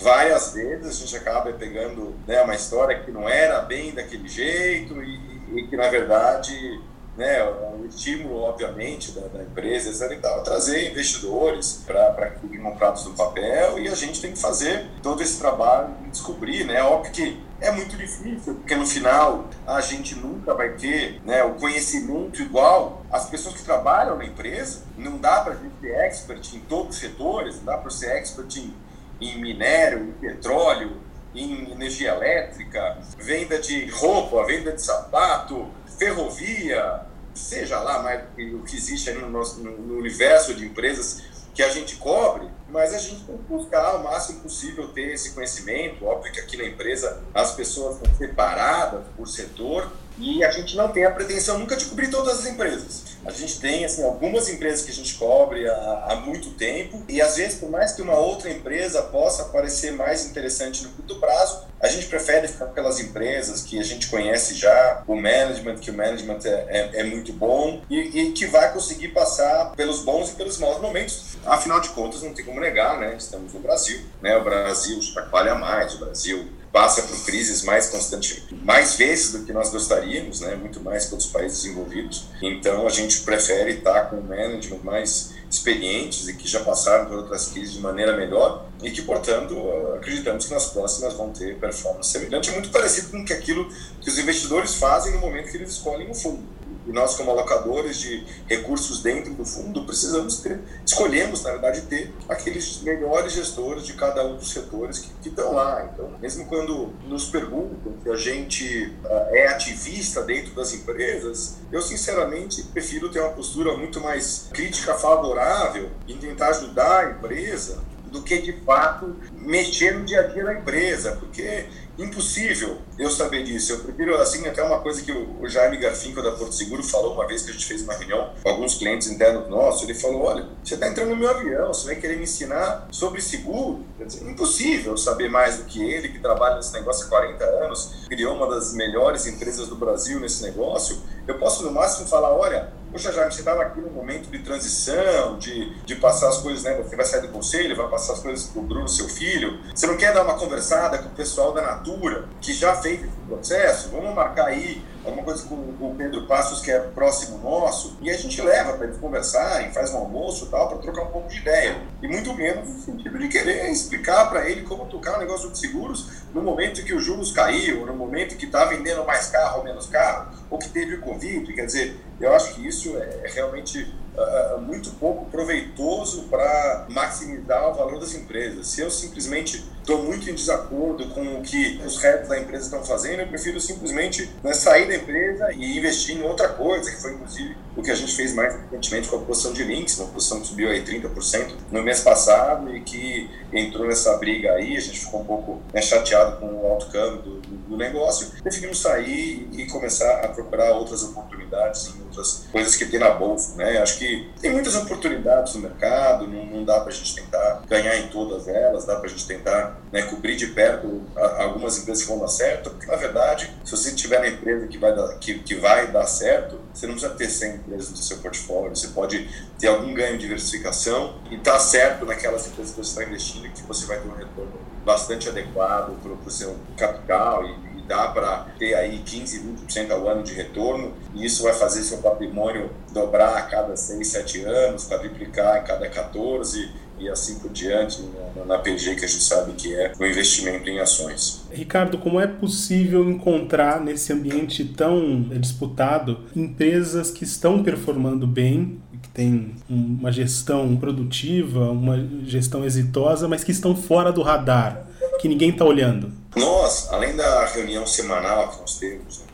várias 0.00 0.52
vezes 0.52 0.86
a 0.86 0.92
gente 0.92 1.16
acaba 1.16 1.52
pegando 1.52 2.14
né, 2.26 2.42
uma 2.42 2.54
história 2.54 2.98
que 3.00 3.10
não 3.10 3.28
era 3.28 3.60
bem 3.60 3.92
daquele 3.92 4.28
jeito 4.28 5.02
e, 5.02 5.20
e 5.54 5.66
que 5.68 5.76
na 5.76 5.88
verdade 5.88 6.80
né, 7.16 7.42
o 7.42 7.86
estímulo, 7.86 8.42
obviamente, 8.42 9.12
da, 9.12 9.26
da 9.28 9.42
empresa, 9.42 9.90
etc. 9.90 10.18
E 10.18 10.20
tal, 10.20 10.42
trazer 10.42 10.90
investidores 10.90 11.82
para 11.86 12.30
que 12.30 12.58
comprados 12.58 13.04
no 13.06 13.14
papel 13.14 13.78
e 13.78 13.88
a 13.88 13.94
gente 13.94 14.20
tem 14.20 14.32
que 14.32 14.38
fazer 14.38 14.86
todo 15.02 15.22
esse 15.22 15.38
trabalho 15.38 15.94
de 16.02 16.10
descobrir, 16.10 16.64
né? 16.64 16.82
Óbvio 16.82 17.12
que 17.12 17.42
é 17.60 17.70
muito 17.70 17.96
difícil, 17.96 18.54
porque 18.54 18.74
no 18.74 18.86
final 18.86 19.48
a 19.66 19.80
gente 19.80 20.14
nunca 20.14 20.52
vai 20.54 20.70
ter 20.70 21.20
né, 21.24 21.42
o 21.42 21.54
conhecimento 21.54 22.42
igual 22.42 23.02
às 23.10 23.30
pessoas 23.30 23.54
que 23.54 23.62
trabalham 23.62 24.16
na 24.16 24.24
empresa. 24.26 24.82
Não 24.96 25.16
dá 25.16 25.40
para 25.40 25.54
a 25.54 25.56
gente 25.56 25.74
ser 25.80 25.92
expert 25.92 26.54
em 26.54 26.60
todos 26.60 26.96
os 26.96 27.00
setores, 27.00 27.56
não 27.56 27.64
dá 27.64 27.78
para 27.78 27.90
ser 27.90 28.10
expert 28.10 28.54
em, 28.56 28.74
em 29.20 29.40
minério, 29.40 30.02
em 30.02 30.12
petróleo, 30.12 31.00
em 31.38 31.70
energia 31.70 32.12
elétrica, 32.12 32.98
venda 33.18 33.58
de 33.58 33.88
roupa, 33.90 34.44
venda 34.44 34.72
de 34.72 34.82
sapato, 34.82 35.70
ferrovia, 35.98 37.02
seja 37.34 37.80
lá 37.80 38.02
mais 38.02 38.22
o 38.54 38.62
que 38.62 38.76
existe 38.76 39.10
no, 39.12 39.30
nosso, 39.30 39.60
no 39.60 39.98
universo 39.98 40.54
de 40.54 40.66
empresas 40.66 41.22
que 41.54 41.62
a 41.62 41.70
gente 41.70 41.96
cobre, 41.96 42.46
mas 42.68 42.92
a 42.92 42.98
gente 42.98 43.24
tem 43.24 43.36
que 43.36 43.44
buscar 43.44 43.96
o 43.96 44.04
máximo 44.04 44.40
possível 44.40 44.88
ter 44.88 45.14
esse 45.14 45.32
conhecimento. 45.32 46.04
Óbvio 46.04 46.30
que 46.30 46.38
aqui 46.38 46.56
na 46.56 46.64
empresa 46.64 47.22
as 47.32 47.52
pessoas 47.52 47.96
estão 47.96 48.14
separadas 48.14 49.06
por 49.16 49.26
setor 49.26 49.90
e 50.18 50.44
a 50.44 50.50
gente 50.50 50.76
não 50.76 50.88
tem 50.88 51.04
a 51.04 51.10
pretensão 51.10 51.58
nunca 51.58 51.76
de 51.76 51.84
cobrir 51.86 52.10
todas 52.10 52.40
as 52.40 52.46
empresas. 52.46 53.16
A 53.24 53.30
gente 53.32 53.60
tem 53.60 53.84
assim, 53.84 54.04
algumas 54.04 54.48
empresas 54.48 54.84
que 54.84 54.90
a 54.90 54.94
gente 54.94 55.14
cobre 55.14 55.68
há, 55.68 56.06
há 56.08 56.16
muito 56.16 56.50
tempo 56.50 57.02
e 57.08 57.20
às 57.20 57.36
vezes, 57.36 57.58
por 57.58 57.68
mais 57.68 57.92
que 57.92 58.02
uma 58.02 58.16
outra 58.16 58.50
empresa 58.50 59.02
possa 59.02 59.46
parecer 59.46 59.92
mais 59.92 60.24
interessante 60.24 60.84
no 60.84 60.90
curto 60.90 61.16
prazo, 61.16 61.66
a 61.80 61.88
gente 61.88 62.06
prefere 62.06 62.48
ficar 62.48 62.66
aquelas 62.66 63.00
empresas 63.00 63.62
que 63.62 63.78
a 63.78 63.82
gente 63.82 64.08
conhece 64.08 64.54
já, 64.54 65.02
o 65.06 65.14
management, 65.14 65.76
que 65.76 65.90
o 65.90 65.94
management 65.94 66.38
é, 66.44 66.50
é, 66.50 67.00
é 67.00 67.04
muito 67.04 67.32
bom 67.32 67.82
e, 67.90 67.98
e, 67.98 68.32
que 68.32 68.46
vai 68.46 68.72
conseguir 68.72 69.08
passar 69.08 69.72
pelos 69.76 70.00
bons 70.00 70.30
e 70.30 70.34
pelos 70.34 70.58
maus 70.58 70.80
momentos. 70.80 71.36
Afinal 71.44 71.80
de 71.80 71.90
contas, 71.90 72.22
não 72.22 72.32
tem 72.32 72.44
como 72.44 72.60
negar, 72.60 72.98
né? 72.98 73.14
Estamos 73.18 73.52
no 73.52 73.60
Brasil, 73.60 74.00
né? 74.22 74.36
O 74.36 74.44
Brasil 74.44 75.00
chacoalha 75.02 75.54
mais, 75.54 75.94
o 75.94 75.98
Brasil 75.98 76.48
passa 76.76 77.04
por 77.04 77.24
crises 77.24 77.62
mais 77.62 77.88
constantes, 77.88 78.42
mais 78.62 78.96
vezes 78.96 79.32
do 79.32 79.46
que 79.46 79.52
nós 79.54 79.70
gostaríamos, 79.70 80.42
né? 80.42 80.54
Muito 80.56 80.78
mais 80.78 81.06
que 81.06 81.12
outros 81.12 81.30
países 81.30 81.62
desenvolvidos. 81.62 82.26
Então, 82.42 82.86
a 82.86 82.90
gente 82.90 83.22
prefere 83.22 83.78
estar 83.78 84.10
com 84.10 84.20
management 84.20 84.80
mais 84.84 85.32
experientes 85.50 86.28
e 86.28 86.34
que 86.34 86.46
já 86.46 86.60
passaram 86.60 87.06
por 87.06 87.16
outras 87.16 87.46
crises 87.48 87.72
de 87.72 87.80
maneira 87.80 88.14
melhor 88.14 88.66
e 88.82 88.90
que, 88.90 89.02
portanto, 89.02 89.56
acreditamos 89.96 90.46
que 90.46 90.54
nas 90.54 90.66
próximas 90.66 91.14
vão 91.14 91.30
ter 91.30 91.56
performance 91.58 92.10
semelhante, 92.10 92.50
muito 92.50 92.70
parecido 92.70 93.10
com 93.10 93.18
aquilo 93.18 93.68
que 94.00 94.08
os 94.08 94.18
investidores 94.18 94.74
fazem 94.74 95.14
no 95.14 95.20
momento 95.20 95.50
que 95.50 95.56
eles 95.56 95.70
escolhem 95.70 96.10
o 96.10 96.14
fundo. 96.14 96.56
E 96.86 96.92
nós, 96.92 97.16
como 97.16 97.32
alocadores 97.32 97.98
de 97.98 98.24
recursos 98.46 99.02
dentro 99.02 99.34
do 99.34 99.44
fundo, 99.44 99.84
precisamos 99.84 100.38
ter, 100.38 100.60
escolhemos, 100.86 101.42
na 101.42 101.50
verdade, 101.50 101.80
ter 101.82 102.12
aqueles 102.28 102.80
melhores 102.82 103.32
gestores 103.32 103.84
de 103.84 103.94
cada 103.94 104.24
um 104.24 104.36
dos 104.36 104.52
setores 104.52 105.00
que, 105.00 105.08
que 105.22 105.28
estão 105.30 105.52
lá. 105.52 105.90
Então, 105.92 106.12
mesmo 106.20 106.46
quando 106.46 106.92
nos 107.08 107.28
perguntam 107.28 107.92
se 108.04 108.08
a 108.08 108.16
gente 108.16 108.94
uh, 109.04 109.34
é 109.34 109.48
ativista 109.48 110.22
dentro 110.22 110.54
das 110.54 110.72
empresas, 110.74 111.56
eu, 111.72 111.82
sinceramente, 111.82 112.62
prefiro 112.62 113.10
ter 113.10 113.18
uma 113.18 113.32
postura 113.32 113.76
muito 113.76 114.00
mais 114.00 114.48
crítica, 114.52 114.94
favorável, 114.94 115.90
em 116.06 116.16
tentar 116.16 116.50
ajudar 116.50 117.06
a 117.06 117.10
empresa 117.10 117.82
do 118.10 118.22
que 118.22 118.40
de 118.40 118.52
fato 118.64 119.16
mexer 119.32 119.94
no 119.94 120.04
dia 120.04 120.20
a 120.20 120.22
dia 120.24 120.44
da 120.44 120.54
empresa, 120.54 121.16
porque 121.16 121.66
impossível 121.98 122.78
eu 122.98 123.10
saber 123.10 123.44
disso. 123.44 123.72
Eu 123.72 123.78
prefiro, 123.80 124.16
assim, 124.16 124.46
até 124.46 124.62
uma 124.62 124.80
coisa 124.80 125.02
que 125.02 125.12
o 125.12 125.48
Jaime 125.48 125.78
Garfinco 125.78 126.22
da 126.22 126.32
Porto 126.32 126.54
Seguro 126.54 126.82
falou 126.82 127.14
uma 127.14 127.26
vez 127.26 127.42
que 127.42 127.50
a 127.50 127.52
gente 127.52 127.64
fez 127.64 127.82
uma 127.82 127.94
reunião 127.94 128.32
com 128.42 128.48
alguns 128.48 128.74
clientes 128.76 129.08
internos 129.08 129.48
nossos. 129.48 129.82
Ele 129.82 129.94
falou: 129.94 130.24
Olha, 130.24 130.46
você 130.62 130.74
está 130.74 130.88
entrando 130.88 131.10
no 131.10 131.16
meu 131.16 131.30
avião, 131.30 131.68
você 131.72 131.86
vai 131.86 131.96
querer 131.96 132.16
me 132.16 132.24
ensinar 132.24 132.88
sobre 132.90 133.20
seguro? 133.20 133.84
Dizer, 133.98 134.28
impossível 134.28 134.96
saber 134.96 135.30
mais 135.30 135.56
do 135.56 135.64
que 135.64 135.82
ele, 135.82 136.08
que 136.08 136.18
trabalha 136.18 136.56
nesse 136.56 136.72
negócio 136.72 137.06
há 137.06 137.08
40 137.08 137.44
anos, 137.44 138.04
criou 138.08 138.36
uma 138.36 138.48
das 138.48 138.74
melhores 138.74 139.26
empresas 139.26 139.68
do 139.68 139.76
Brasil 139.76 140.20
nesse 140.20 140.42
negócio. 140.42 141.00
Eu 141.26 141.38
posso, 141.38 141.64
no 141.64 141.70
máximo, 141.70 142.06
falar: 142.08 142.30
Olha, 142.30 142.72
Poxa, 142.90 143.12
Jaime, 143.12 143.32
você 143.32 143.40
estava 143.40 143.62
aqui 143.62 143.80
no 143.80 143.90
momento 143.90 144.30
de 144.30 144.38
transição, 144.38 145.38
de, 145.38 145.74
de 145.84 145.96
passar 145.96 146.28
as 146.28 146.38
coisas, 146.38 146.62
né? 146.62 146.74
Você 146.76 146.96
vai 146.96 147.04
sair 147.04 147.20
do 147.20 147.28
conselho, 147.28 147.76
vai 147.76 147.88
passar 147.88 148.14
as 148.14 148.20
coisas 148.20 148.46
para 148.46 148.60
o 148.60 148.64
Bruno, 148.64 148.88
seu 148.88 149.08
filho. 149.08 149.60
Você 149.74 149.86
não 149.86 149.96
quer 149.96 150.14
dar 150.14 150.22
uma 150.22 150.38
conversada 150.38 150.98
com 150.98 151.08
o 151.08 151.12
pessoal 151.12 151.52
da 151.52 151.62
Natura, 151.62 152.28
que 152.40 152.52
já 152.52 152.74
fez 152.76 153.00
esse 153.00 153.16
processo? 153.26 153.90
Vamos 153.90 154.14
marcar 154.14 154.46
aí 154.46 154.82
alguma 155.04 155.24
coisa 155.24 155.44
com 155.44 155.54
o 155.54 155.94
Pedro 155.96 156.26
Passos, 156.26 156.60
que 156.60 156.70
é 156.70 156.78
próximo 156.80 157.38
nosso, 157.38 157.96
e 158.00 158.10
a 158.10 158.16
gente 158.16 158.40
leva 158.42 158.72
para 158.72 158.86
eles 158.86 158.98
conversarem, 158.98 159.72
faz 159.72 159.92
um 159.92 159.98
almoço 159.98 160.46
tal, 160.46 160.68
para 160.68 160.78
trocar 160.78 161.02
um 161.02 161.10
pouco 161.10 161.28
de 161.28 161.38
ideia. 161.38 161.80
E 162.02 162.08
muito 162.08 162.34
menos 162.34 162.68
no 162.68 162.80
sentido 162.80 163.18
de 163.18 163.28
querer 163.28 163.70
explicar 163.70 164.28
para 164.28 164.48
ele 164.48 164.62
como 164.62 164.86
tocar 164.86 165.16
o 165.16 165.20
negócio 165.20 165.50
de 165.50 165.58
seguros 165.58 166.24
no 166.34 166.42
momento 166.42 166.84
que 166.84 166.94
os 166.94 167.04
juros 167.04 167.32
caiu, 167.32 167.86
no 167.86 167.94
momento 167.94 168.36
que 168.36 168.46
está 168.46 168.64
vendendo 168.64 169.04
mais 169.04 169.28
carro 169.28 169.58
ou 169.58 169.64
menos 169.64 169.86
carro, 169.86 170.34
ou 170.50 170.58
que 170.58 170.68
teve 170.68 170.96
o 170.96 171.00
Covid. 171.00 171.52
Quer 171.52 171.66
dizer, 171.66 172.00
eu 172.20 172.34
acho 172.34 172.54
que 172.54 172.66
isso 172.66 172.96
é, 172.96 173.30
realmente 173.34 173.92
uh, 174.16 174.60
muito 174.60 174.90
pouco 174.92 175.26
proveitoso 175.26 176.22
para 176.24 176.86
maximizar 176.88 177.68
o 177.68 177.74
valor 177.74 178.00
das 178.00 178.14
empresas. 178.14 178.68
Se 178.68 178.80
eu 178.80 178.90
simplesmente 178.90 179.64
estou 179.86 180.02
muito 180.02 180.28
em 180.28 180.34
desacordo 180.34 181.06
com 181.10 181.38
o 181.38 181.42
que 181.42 181.80
os 181.86 181.96
heads 182.02 182.28
da 182.28 182.36
empresa 182.36 182.64
estão 182.64 182.84
fazendo, 182.84 183.20
eu 183.20 183.28
prefiro 183.28 183.60
simplesmente 183.60 184.28
né, 184.42 184.52
sair 184.52 184.88
da 184.88 184.96
empresa 184.96 185.52
e 185.52 185.78
investir 185.78 186.16
em 186.16 186.22
outra 186.22 186.48
coisa, 186.48 186.90
que 186.90 187.00
foi 187.00 187.12
inclusive 187.12 187.56
o 187.76 187.82
que 187.82 187.90
a 187.92 187.94
gente 187.94 188.12
fez 188.16 188.34
mais 188.34 188.56
recentemente 188.56 189.08
com 189.08 189.16
a 189.16 189.20
posição 189.20 189.52
de 189.52 189.62
links, 189.62 189.96
uma 189.98 190.08
posição 190.08 190.40
que 190.40 190.48
subiu 190.48 190.70
aí 190.70 190.82
30% 190.82 191.52
no 191.70 191.82
mês 191.82 192.00
passado 192.00 192.74
e 192.74 192.80
que 192.80 193.30
entrou 193.52 193.86
nessa 193.86 194.16
briga 194.16 194.54
aí, 194.54 194.76
a 194.76 194.80
gente 194.80 194.98
ficou 194.98 195.20
um 195.20 195.24
pouco 195.24 195.62
né, 195.72 195.80
chateado 195.80 196.38
com 196.38 196.46
o 196.46 196.66
alto 196.66 196.86
câmbio 196.86 197.22
do, 197.22 197.40
do, 197.40 197.76
negócio, 197.76 198.32
decidimos 198.42 198.80
sair 198.80 199.48
e 199.52 199.66
começar 199.66 200.24
a 200.24 200.28
procurar 200.28 200.72
outras 200.72 201.04
oportunidades 201.04 201.94
em 201.94 202.02
outras 202.04 202.46
coisas 202.50 202.74
que 202.74 202.86
tem 202.86 202.98
na 202.98 203.10
bolsa, 203.10 203.54
né? 203.56 203.78
Acho 203.78 203.98
que 203.98 204.30
tem 204.40 204.50
muitas 204.50 204.74
oportunidades 204.74 205.54
no 205.54 205.60
mercado, 205.60 206.26
não, 206.26 206.46
não 206.46 206.64
dá 206.64 206.80
para 206.80 206.88
a 206.88 206.92
gente 206.92 207.14
tentar 207.14 207.62
ganhar 207.68 207.96
em 207.98 208.08
todas 208.08 208.48
elas, 208.48 208.84
dá 208.84 208.96
para 208.96 209.06
a 209.06 209.08
gente 209.08 209.26
tentar 209.26 209.75
né, 209.92 210.02
cobrir 210.02 210.36
de 210.36 210.48
perto 210.48 211.02
algumas 211.38 211.78
empresas 211.78 212.04
que 212.04 212.10
vão 212.10 212.18
dar 212.18 212.28
certo, 212.28 212.70
porque 212.70 212.86
na 212.86 212.96
verdade, 212.96 213.52
se 213.64 213.70
você 213.70 213.94
tiver 213.94 214.20
na 214.20 214.28
empresa 214.28 214.66
que 214.66 214.78
vai 214.78 214.94
dar, 214.94 215.18
que, 215.18 215.38
que 215.38 215.54
vai 215.54 215.90
dar 215.90 216.06
certo, 216.06 216.58
você 216.72 216.86
não 216.86 216.94
precisa 216.94 217.14
ter 217.14 217.28
100 217.28 217.54
empresas 217.56 217.90
no 217.90 217.96
seu 217.96 218.18
portfólio, 218.18 218.76
você 218.76 218.88
pode 218.88 219.28
ter 219.58 219.68
algum 219.68 219.94
ganho 219.94 220.14
de 220.14 220.24
diversificação 220.26 221.18
e 221.30 221.36
estar 221.36 221.52
tá 221.52 221.58
certo 221.58 222.04
naquelas 222.04 222.46
empresas 222.46 222.74
que 222.74 222.84
você 222.84 222.90
está 222.90 223.04
investindo 223.04 223.46
que 223.52 223.62
você 223.62 223.86
vai 223.86 223.98
ter 223.98 224.08
um 224.08 224.14
retorno 224.14 224.52
bastante 224.84 225.28
adequado 225.28 226.00
para 226.00 226.12
o 226.12 226.30
seu 226.30 226.56
capital 226.76 227.44
e, 227.44 227.76
dá 227.86 228.08
para 228.08 228.48
ter 228.58 228.74
aí 228.74 228.98
15, 228.98 229.40
20% 229.68 229.90
ao 229.92 230.08
ano 230.08 230.22
de 230.22 230.34
retorno, 230.34 230.92
e 231.14 231.24
isso 231.24 231.44
vai 231.44 231.52
fazer 231.52 231.82
seu 231.82 231.98
patrimônio 231.98 232.70
dobrar 232.92 233.36
a 233.36 233.42
cada 233.42 233.76
6, 233.76 234.06
7 234.06 234.44
anos, 234.44 234.86
quadriplicar 234.86 235.56
a 235.56 235.60
cada 235.60 235.88
14 235.88 236.68
e 236.98 237.08
assim 237.08 237.38
por 237.38 237.50
diante, 237.50 238.02
na, 238.36 238.44
na 238.44 238.58
PG 238.58 238.96
que 238.96 239.04
a 239.04 239.08
gente 239.08 239.22
sabe 239.22 239.52
que 239.52 239.74
é 239.74 239.92
o 239.98 240.04
investimento 240.04 240.68
em 240.68 240.78
ações. 240.78 241.42
Ricardo, 241.50 241.98
como 241.98 242.20
é 242.20 242.26
possível 242.26 243.08
encontrar 243.08 243.80
nesse 243.80 244.12
ambiente 244.12 244.64
tão 244.64 245.22
disputado 245.22 246.24
empresas 246.34 247.10
que 247.10 247.24
estão 247.24 247.62
performando 247.62 248.26
bem, 248.26 248.80
que 249.02 249.08
têm 249.08 249.54
uma 249.68 250.10
gestão 250.10 250.76
produtiva, 250.76 251.70
uma 251.70 251.98
gestão 252.24 252.64
exitosa, 252.64 253.28
mas 253.28 253.44
que 253.44 253.52
estão 253.52 253.76
fora 253.76 254.12
do 254.12 254.22
radar, 254.22 254.86
que 255.20 255.28
ninguém 255.28 255.50
está 255.50 255.64
olhando? 255.64 256.12
Nós, 256.36 256.88
além 256.90 257.16
da 257.16 257.46
reunião 257.46 257.86
semanal 257.86 258.50
que 258.50 258.60
nós 258.60 258.78
temos, 258.78 259.20
no 259.20 259.26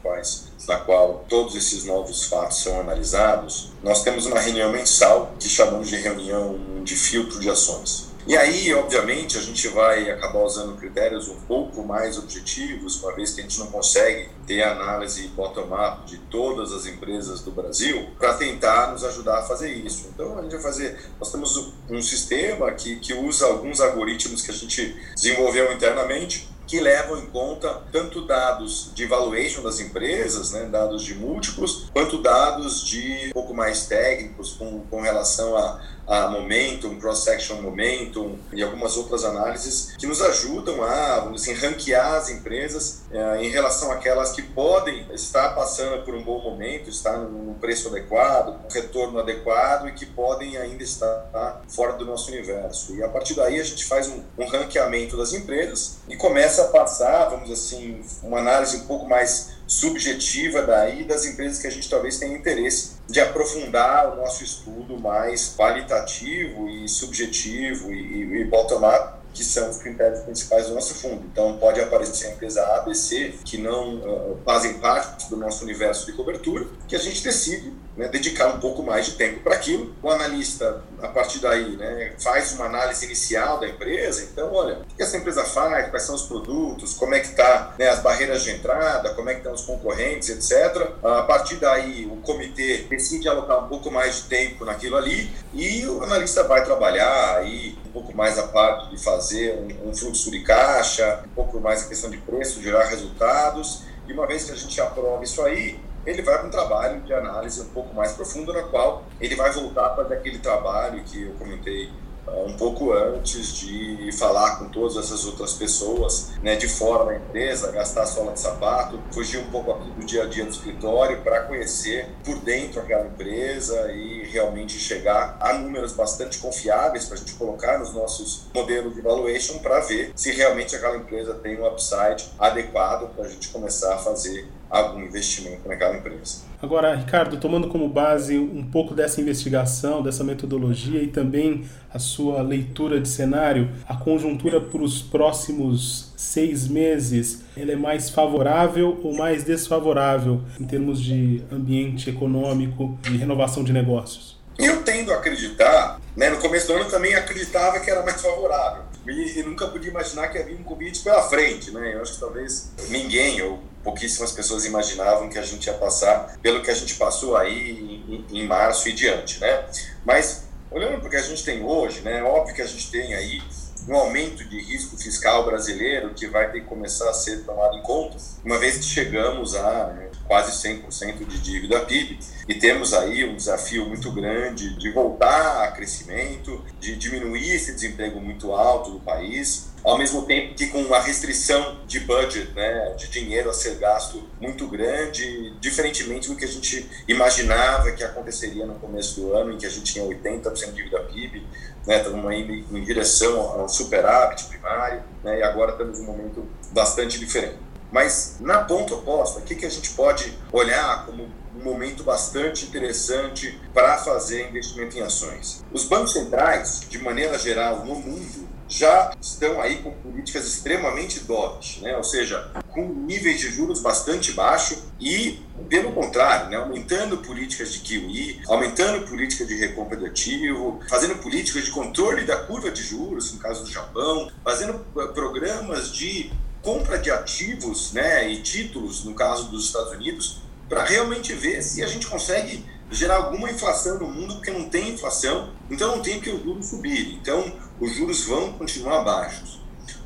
na 0.67 0.77
qual 0.77 1.25
todos 1.29 1.55
esses 1.55 1.85
novos 1.85 2.25
fatos 2.25 2.63
são 2.63 2.81
analisados, 2.81 3.71
nós 3.83 4.03
temos 4.03 4.27
uma 4.27 4.39
reunião 4.39 4.71
mensal 4.71 5.35
que 5.39 5.49
chamamos 5.49 5.89
de 5.89 5.97
reunião 5.97 6.59
de 6.83 6.95
filtro 6.97 7.41
de 7.41 7.51
ações. 7.51 8.13
E 8.25 8.37
aí, 8.37 8.73
obviamente, 8.73 9.37
a 9.37 9.41
gente 9.41 9.67
vai 9.67 10.09
acabar 10.09 10.45
usando 10.45 10.79
critérios 10.79 11.29
um 11.29 11.41
pouco 11.41 11.83
mais 11.83 12.17
objetivos, 12.17 13.03
uma 13.03 13.13
vez 13.17 13.33
que 13.33 13.41
a 13.41 13.43
gente 13.43 13.59
não 13.59 13.67
consegue 13.67 14.29
ter 14.47 14.63
análise 14.63 15.27
bottom-up 15.29 16.07
de 16.07 16.19
todas 16.31 16.73
as 16.73 16.87
empresas 16.87 17.41
do 17.41 17.51
Brasil, 17.51 18.11
para 18.21 18.35
tentar 18.35 18.93
nos 18.93 19.03
ajudar 19.03 19.41
a 19.41 19.43
fazer 19.43 19.73
isso. 19.73 20.09
Então, 20.15 20.39
a 20.39 20.43
gente 20.43 20.53
vai 20.53 20.63
fazer. 20.63 21.01
Nós 21.19 21.33
temos 21.33 21.73
um 21.91 22.01
sistema 22.01 22.71
que, 22.71 22.95
que 23.01 23.13
usa 23.13 23.47
alguns 23.47 23.81
algoritmos 23.81 24.43
que 24.43 24.53
a 24.53 24.55
gente 24.55 24.97
desenvolveu 25.17 25.73
internamente 25.73 26.49
que 26.67 26.81
levam 26.81 27.19
em 27.19 27.27
conta 27.27 27.83
tanto 27.91 28.27
dados 28.27 28.91
de 28.95 29.07
valuation 29.07 29.63
das 29.63 29.81
empresas, 29.81 30.53
né, 30.53 30.65
dados 30.65 31.03
de 31.03 31.15
múltiplos, 31.15 31.91
quanto 31.93 32.23
dados 32.23 32.85
de 32.85 33.29
um 33.29 33.33
pouco 33.33 33.55
mais 33.55 33.87
técnicos 33.87 34.53
com, 34.53 34.81
com 34.91 35.01
relação 35.01 35.57
a 35.57 35.81
a 36.07 36.29
Momentum, 36.29 36.99
Cross-Section 36.99 37.61
Momentum 37.63 38.39
e 38.53 38.63
algumas 38.63 38.97
outras 38.97 39.25
análises 39.25 39.95
que 39.97 40.07
nos 40.07 40.21
ajudam 40.21 40.83
a, 40.83 41.21
vamos 41.21 41.43
assim, 41.43 41.55
ranquear 41.55 42.15
as 42.15 42.31
empresas 42.31 43.03
é, 43.11 43.45
em 43.45 43.51
relação 43.51 43.91
àquelas 43.93 44.33
que 44.33 44.43
podem 44.43 45.07
estar 45.13 45.51
passando 45.55 46.05
por 46.05 46.15
um 46.15 46.23
bom 46.23 46.41
momento, 46.43 46.91
estar 46.91 47.17
num 47.19 47.55
preço 47.55 47.89
adequado, 47.89 48.61
um 48.65 48.73
retorno 48.73 49.19
adequado 49.19 49.89
e 49.89 49.93
que 49.93 50.07
podem 50.07 50.57
ainda 50.57 50.83
estar 50.83 51.63
fora 51.69 51.93
do 51.95 52.05
nosso 52.05 52.31
universo. 52.31 52.95
E 52.97 53.03
a 53.03 53.09
partir 53.09 53.35
daí 53.35 53.61
a 53.61 53.65
gente 53.65 53.85
faz 53.85 54.09
um, 54.09 54.23
um 54.39 54.47
ranqueamento 54.47 55.17
das 55.17 55.33
empresas 55.33 55.99
e 56.09 56.17
começa 56.17 56.63
a 56.63 56.69
passar, 56.69 57.29
vamos 57.31 57.51
assim, 57.51 58.03
uma 58.23 58.39
análise 58.39 58.77
um 58.77 58.87
pouco 58.87 59.09
mais 59.09 59.53
subjetiva 59.67 60.63
daí 60.63 61.05
das 61.05 61.25
empresas 61.25 61.59
que 61.59 61.67
a 61.67 61.71
gente 61.71 61.89
talvez 61.89 62.19
tenha 62.19 62.37
interesse 62.37 63.02
de 63.13 63.21
aprofundar 63.21 64.15
o 64.15 64.17
nosso 64.17 64.43
estudo 64.43 64.99
mais 64.99 65.55
qualitativo 65.55 66.67
e 66.67 66.89
subjetivo 66.89 67.93
e, 67.93 68.41
e 68.41 68.45
bottom-up 68.45 69.21
que 69.35 69.45
são 69.45 69.71
os 69.71 69.79
critérios 69.79 70.21
principais 70.21 70.67
do 70.67 70.75
nosso 70.75 70.95
fundo. 70.95 71.23
Então, 71.33 71.57
pode 71.57 71.81
aparecer 71.81 72.27
a 72.27 72.31
empresa 72.33 72.63
A, 72.63 72.81
B, 72.81 72.95
C, 72.95 73.35
que 73.45 73.57
não 73.57 73.97
uh, 73.97 74.39
fazem 74.45 74.75
parte 74.75 75.29
do 75.31 75.37
nosso 75.37 75.65
universo 75.65 76.07
de 76.07 76.13
cobertura, 76.13 76.67
que 76.87 76.95
a 76.95 76.99
gente 76.99 77.23
decide 77.23 77.73
né, 77.97 78.09
dedicar 78.09 78.49
um 78.49 78.61
pouco 78.61 78.83
mais 78.83 79.07
de 79.07 79.13
tempo 79.13 79.41
para 79.41 79.55
aquilo. 79.55 79.95
O 80.03 80.11
analista, 80.11 80.83
a 81.01 81.09
partir 81.09 81.39
daí, 81.41 81.77
né, 81.77 82.15
faz 82.19 82.53
uma 82.53 82.67
análise 82.67 83.05
inicial 83.05 83.59
da 83.59 83.69
empresa. 83.69 84.23
Então, 84.23 84.53
olha, 84.53 84.79
o 84.79 84.97
que 84.97 85.03
essa 85.03 85.17
empresa 85.17 85.45
faz, 85.45 85.91
quais 85.91 86.05
são 86.05 86.15
os 86.15 86.23
produtos, 86.23 86.95
como 86.95 87.15
é 87.15 87.21
que 87.21 87.29
está 87.29 87.75
né, 87.79 87.89
as 87.89 88.01
barreiras 88.01 88.43
de 88.43 88.51
entrada, 88.51 89.15
como 89.15 89.29
é 89.29 89.35
que 89.35 89.41
estão 89.41 89.53
os 89.53 89.63
concorrentes, 89.63 90.29
etc. 90.29 90.91
A 91.03 91.23
partir 91.23 91.57
daí, 91.57 92.07
o 92.07 92.17
comitê 92.17 92.87
decide 92.89 93.29
alocar 93.29 93.65
um 93.65 93.69
pouco 93.69 93.91
mais 93.91 94.17
de 94.17 94.23
tempo 94.23 94.65
naquilo 94.65 94.97
ali 94.97 95.31
e 95.53 95.87
o 95.87 96.03
analista 96.03 96.45
vai 96.45 96.65
trabalhar 96.65 97.37
aí 97.37 97.77
um 97.87 97.91
pouco 97.91 98.17
mais 98.17 98.39
a 98.39 98.45
parte 98.45 98.91
de 98.91 99.03
fazer 99.03 99.55
um, 99.55 99.91
um 99.91 99.95
fluxo 99.95 100.31
de 100.31 100.41
caixa, 100.41 101.23
um 101.27 101.35
pouco 101.35 101.61
mais 101.61 101.85
a 101.85 101.89
questão 101.89 102.11
de 102.11 102.19
preço, 102.19 102.63
gerar 102.63 102.85
resultados. 102.85 103.83
E 104.07 104.13
uma 104.13 104.27
vez 104.27 104.45
que 104.45 104.53
a 104.53 104.57
gente 104.57 104.81
aprova 104.81 105.23
isso 105.23 105.43
aí, 105.43 105.79
ele 106.05 106.23
vai 106.23 106.39
para 106.39 106.47
um 106.47 106.51
trabalho 106.51 107.01
de 107.03 107.13
análise 107.15 107.61
um 107.61 107.69
pouco 107.69 107.95
mais 107.95 108.13
profundo, 108.13 108.53
na 108.53 108.63
qual 108.63 109.05
ele 109.21 109.37
vai 109.37 109.53
voltar 109.53 109.91
para 109.91 110.15
aquele 110.15 110.39
trabalho 110.39 111.03
que 111.05 111.23
eu 111.23 111.33
comentei 111.35 111.91
um 112.29 112.57
pouco 112.57 112.93
antes 112.93 113.57
de 113.57 114.11
falar 114.13 114.57
com 114.59 114.69
todas 114.69 114.97
essas 114.97 115.25
outras 115.25 115.55
pessoas, 115.55 116.31
né, 116.43 116.57
de 116.57 116.69
fora 116.69 117.07
da 117.07 117.17
empresa, 117.17 117.71
gastar 117.73 118.07
sola 118.07 118.33
de 118.33 118.41
sapato, 118.41 119.01
fugir 119.13 119.39
um 119.39 119.51
pouco 119.51 119.73
do 119.73 120.05
dia 120.05 120.25
a 120.25 120.27
dia 120.27 120.45
do 120.45 120.51
escritório 120.51 121.21
para 121.23 121.43
conhecer 121.43 122.09
por 122.25 122.39
dentro 122.39 122.81
aquela 122.81 123.07
empresa 123.07 123.93
e 123.93 124.25
realmente 124.25 124.79
chegar 124.79 125.37
a 125.41 125.55
números 125.55 125.93
bastante 125.93 126.39
confiáveis 126.39 127.07
para 127.07 127.15
a 127.17 127.19
gente 127.19 127.35
colocar 127.35 127.79
nos 127.79 127.93
nossos 127.93 128.47
modelos 128.55 128.95
de 128.95 129.01
valuation 129.01 129.59
para 129.59 129.81
ver 129.81 130.13
se 130.15 130.33
realmente 130.33 130.75
aquela 130.77 130.97
empresa 130.97 131.35
tem 131.35 131.61
um 131.61 131.67
upside 131.67 132.31
adequado 132.39 133.15
para 133.15 133.25
a 133.25 133.29
gente 133.29 133.49
começar 133.49 133.95
a 133.95 133.99
fazer 133.99 134.49
algum 134.71 135.01
investimento 135.01 135.69
naquela 135.69 135.97
empresa. 135.97 136.52
Agora, 136.63 136.95
Ricardo, 136.95 137.39
tomando 137.39 137.67
como 137.67 137.89
base 137.89 138.39
um 138.39 138.63
pouco 138.63 138.95
dessa 138.95 139.21
investigação, 139.21 140.01
dessa 140.01 140.23
metodologia 140.23 141.03
e 141.03 141.09
também 141.09 141.65
a 141.93 141.99
sua 141.99 142.41
leitura 142.41 143.01
de 143.01 143.09
cenário, 143.09 143.69
a 143.89 143.97
conjuntura 143.97 144.61
para 144.61 144.81
os 144.81 145.03
próximos 145.03 146.13
seis 146.17 146.69
meses, 146.69 147.43
ela 147.57 147.73
é 147.73 147.77
mais 147.77 148.11
favorável 148.11 149.01
ou 149.03 149.13
mais 149.13 149.43
desfavorável 149.43 150.41
em 150.61 150.65
termos 150.65 151.03
de 151.03 151.43
ambiente 151.51 152.09
econômico, 152.09 152.97
de 153.03 153.17
renovação 153.17 153.65
de 153.65 153.73
negócios? 153.73 154.41
Eu 154.57 154.85
tendo 154.85 155.11
a 155.13 155.17
acreditar, 155.17 156.01
né, 156.17 156.31
no 156.31 156.39
começo 156.39 156.69
do 156.69 156.75
ano 156.75 156.85
também 156.85 157.13
acreditava 157.17 157.81
que 157.81 157.91
era 157.91 158.05
mais 158.05 158.23
favorável. 158.23 158.92
E, 159.07 159.43
nunca 159.43 159.67
podia 159.67 159.91
imaginar 159.91 160.29
que 160.29 160.39
havia 160.39 160.57
um 160.57 160.63
Covid 160.63 160.99
pela 161.01 161.23
frente, 161.29 161.71
né? 161.71 161.95
Eu 161.95 162.03
acho 162.03 162.15
que 162.15 162.21
talvez 162.21 162.71
ninguém, 162.89 163.43
ou 163.43 163.59
pouquíssimas 163.83 164.33
pessoas 164.33 164.65
imaginavam 164.65 165.29
que 165.29 165.39
a 165.39 165.43
gente 165.43 165.67
ia 165.67 165.75
passar 165.75 166.39
pelo 166.41 166.63
que 166.63 166.71
a 166.71 166.75
gente 166.75 166.95
passou 166.95 167.37
aí 167.37 168.25
em, 168.31 168.39
em 168.39 168.47
março 168.47 168.89
e 168.89 168.93
diante, 168.93 169.41
né? 169.41 169.67
Mas 170.05 170.45
olhando 170.71 171.05
o 171.05 171.11
que 171.11 171.17
a 171.17 171.23
gente 171.23 171.45
tem 171.45 171.63
hoje, 171.65 172.01
né? 172.01 172.19
É 172.19 172.23
óbvio 172.23 172.55
que 172.55 172.63
a 172.63 172.67
gente 172.67 172.91
tem 172.91 173.15
aí 173.15 173.43
um 173.89 173.97
aumento 173.97 174.45
de 174.45 174.61
risco 174.61 174.97
fiscal 174.97 175.45
brasileiro 175.45 176.15
que 176.15 176.27
vai 176.27 176.51
ter 176.51 176.61
que 176.61 176.67
começar 176.67 177.09
a 177.11 177.15
ser 177.15 177.45
tomado 177.45 177.77
em 177.77 177.83
conta, 177.83 178.17
uma 178.45 178.59
vez 178.59 178.79
que 178.79 178.85
chegamos 178.85 179.55
a 179.55 179.87
né, 179.89 180.11
quase 180.27 180.53
100% 180.69 181.27
de 181.27 181.39
dívida 181.41 181.81
PIB 181.81 182.19
e 182.49 182.55
temos 182.55 182.95
aí 182.95 183.25
um 183.25 183.37
desafio 183.37 183.87
muito 183.87 184.11
grande 184.13 184.77
de 184.79 184.91
voltar 184.91 185.65
a 185.65 185.73
crescimento, 185.73 186.65
de 186.79 186.97
diminuir 186.97 187.55
esse 187.55 187.73
desemprego 187.73 188.21
muito 188.21 188.53
alto 188.53 188.93
do 188.93 189.01
país 189.01 189.72
ao 189.85 189.99
mesmo 189.99 190.23
tempo 190.23 190.55
que 190.55 190.69
com 190.69 190.81
uma 190.83 191.01
restrição 191.01 191.81
de 191.87 192.01
budget, 192.01 192.53
né, 192.55 192.95
de 192.97 193.09
dinheiro 193.09 193.51
a 193.51 193.53
ser 193.53 193.77
gasto 193.77 194.23
muito 194.41 194.67
grande, 194.69 195.55
diferentemente 195.61 196.29
do 196.29 196.37
que 196.37 196.45
a 196.45 196.49
gente 196.49 196.89
imaginava 197.09 197.91
que 197.93 198.05
aconteceria 198.05 198.65
no 198.65 198.75
começo 198.75 199.21
do 199.21 199.35
ano, 199.35 199.53
em 199.53 199.59
que 199.59 199.67
a 199.67 199.71
gente 199.71 199.93
tinha 199.93 200.05
80% 200.05 200.67
de 200.67 200.73
dívida 200.73 201.01
PIB, 201.01 201.47
né, 201.87 201.99
estamos 201.99 202.33
indo 202.35 202.77
em 202.77 202.85
direção 202.85 203.41
ao 203.41 203.69
superávit 203.69 204.45
primário, 204.45 205.03
né, 205.25 205.41
e 205.41 205.43
agora 205.43 205.73
estamos 205.73 205.99
em 205.99 206.03
um 206.03 206.07
momento 206.07 206.47
bastante 206.71 207.19
diferente. 207.19 207.59
Mas 207.91 208.37
na 208.41 208.65
ponta 208.65 208.95
oposta, 208.95 209.39
o 209.39 209.43
que, 209.43 209.55
que 209.55 209.67
a 209.67 209.71
gente 209.71 209.91
pode 209.91 210.33
olhar 210.51 211.05
como 211.05 211.29
um 211.55 211.63
momento 211.63 212.03
bastante 212.03 212.65
interessante 212.65 213.61
para 213.75 213.99
fazer 213.99 214.49
investimento 214.49 214.97
em 214.97 215.03
ações? 215.03 215.63
Os 215.71 215.85
bancos 215.85 216.15
centrais, 216.15 216.81
de 216.89 216.99
maneira 216.99 217.39
geral, 217.39 217.85
no 217.85 217.95
mundo, 217.95 218.42
já 218.73 219.15
estão 219.21 219.61
aí 219.61 219.83
com 219.83 219.91
políticas 219.91 220.47
extremamente 220.47 221.21
doves, 221.21 221.79
né? 221.83 221.95
ou 221.95 222.03
seja, 222.03 222.51
com 222.71 222.89
níveis 222.89 223.39
de 223.39 223.51
juros 223.51 223.81
bastante 223.81 224.33
baixo 224.33 224.83
e, 224.99 225.41
pelo 225.69 225.93
contrário, 225.93 226.49
né? 226.49 226.57
aumentando 226.57 227.19
políticas 227.19 227.75
de 227.75 227.81
QE, 227.81 228.41
aumentando 228.49 229.07
políticas 229.07 229.47
de 229.47 229.57
recompra 229.57 229.99
de 229.99 230.07
ativo, 230.07 230.81
fazendo 230.89 231.17
políticas 231.17 231.67
de 231.67 231.71
controle 231.71 232.25
da 232.25 232.37
curva 232.37 232.71
de 232.71 232.83
juros, 232.83 233.35
no 233.35 233.39
caso 233.39 233.65
do 233.65 233.71
Japão, 233.71 234.31
fazendo 234.43 234.85
eh, 234.97 235.07
programas 235.09 235.93
de 235.93 236.33
compra 236.63 236.99
de 236.99 237.11
ativos 237.11 237.93
né? 237.93 238.27
e 238.31 238.41
títulos, 238.41 239.05
no 239.05 239.13
caso 239.13 239.51
dos 239.51 239.67
Estados 239.67 239.93
Unidos, 239.93 240.39
para 240.67 240.85
realmente 240.85 241.35
ver 241.35 241.63
se 241.63 241.83
a 241.83 241.87
gente 241.87 242.07
consegue 242.07 242.65
gerar 242.93 243.17
alguma 243.17 243.51
inflação 243.51 243.99
no 243.99 244.07
mundo, 244.07 244.35
porque 244.35 244.51
não 244.51 244.69
tem 244.69 244.91
inflação, 244.91 245.51
então 245.71 245.97
não 245.97 246.03
tem 246.03 246.21
que 246.21 246.31
os 246.31 246.43
juros 246.43 246.67
subirem. 246.67 247.15
Então, 247.15 247.53
os 247.81 247.93
juros 247.95 248.25
vão 248.25 248.53
continuar 248.53 249.03
baixos. 249.03 249.61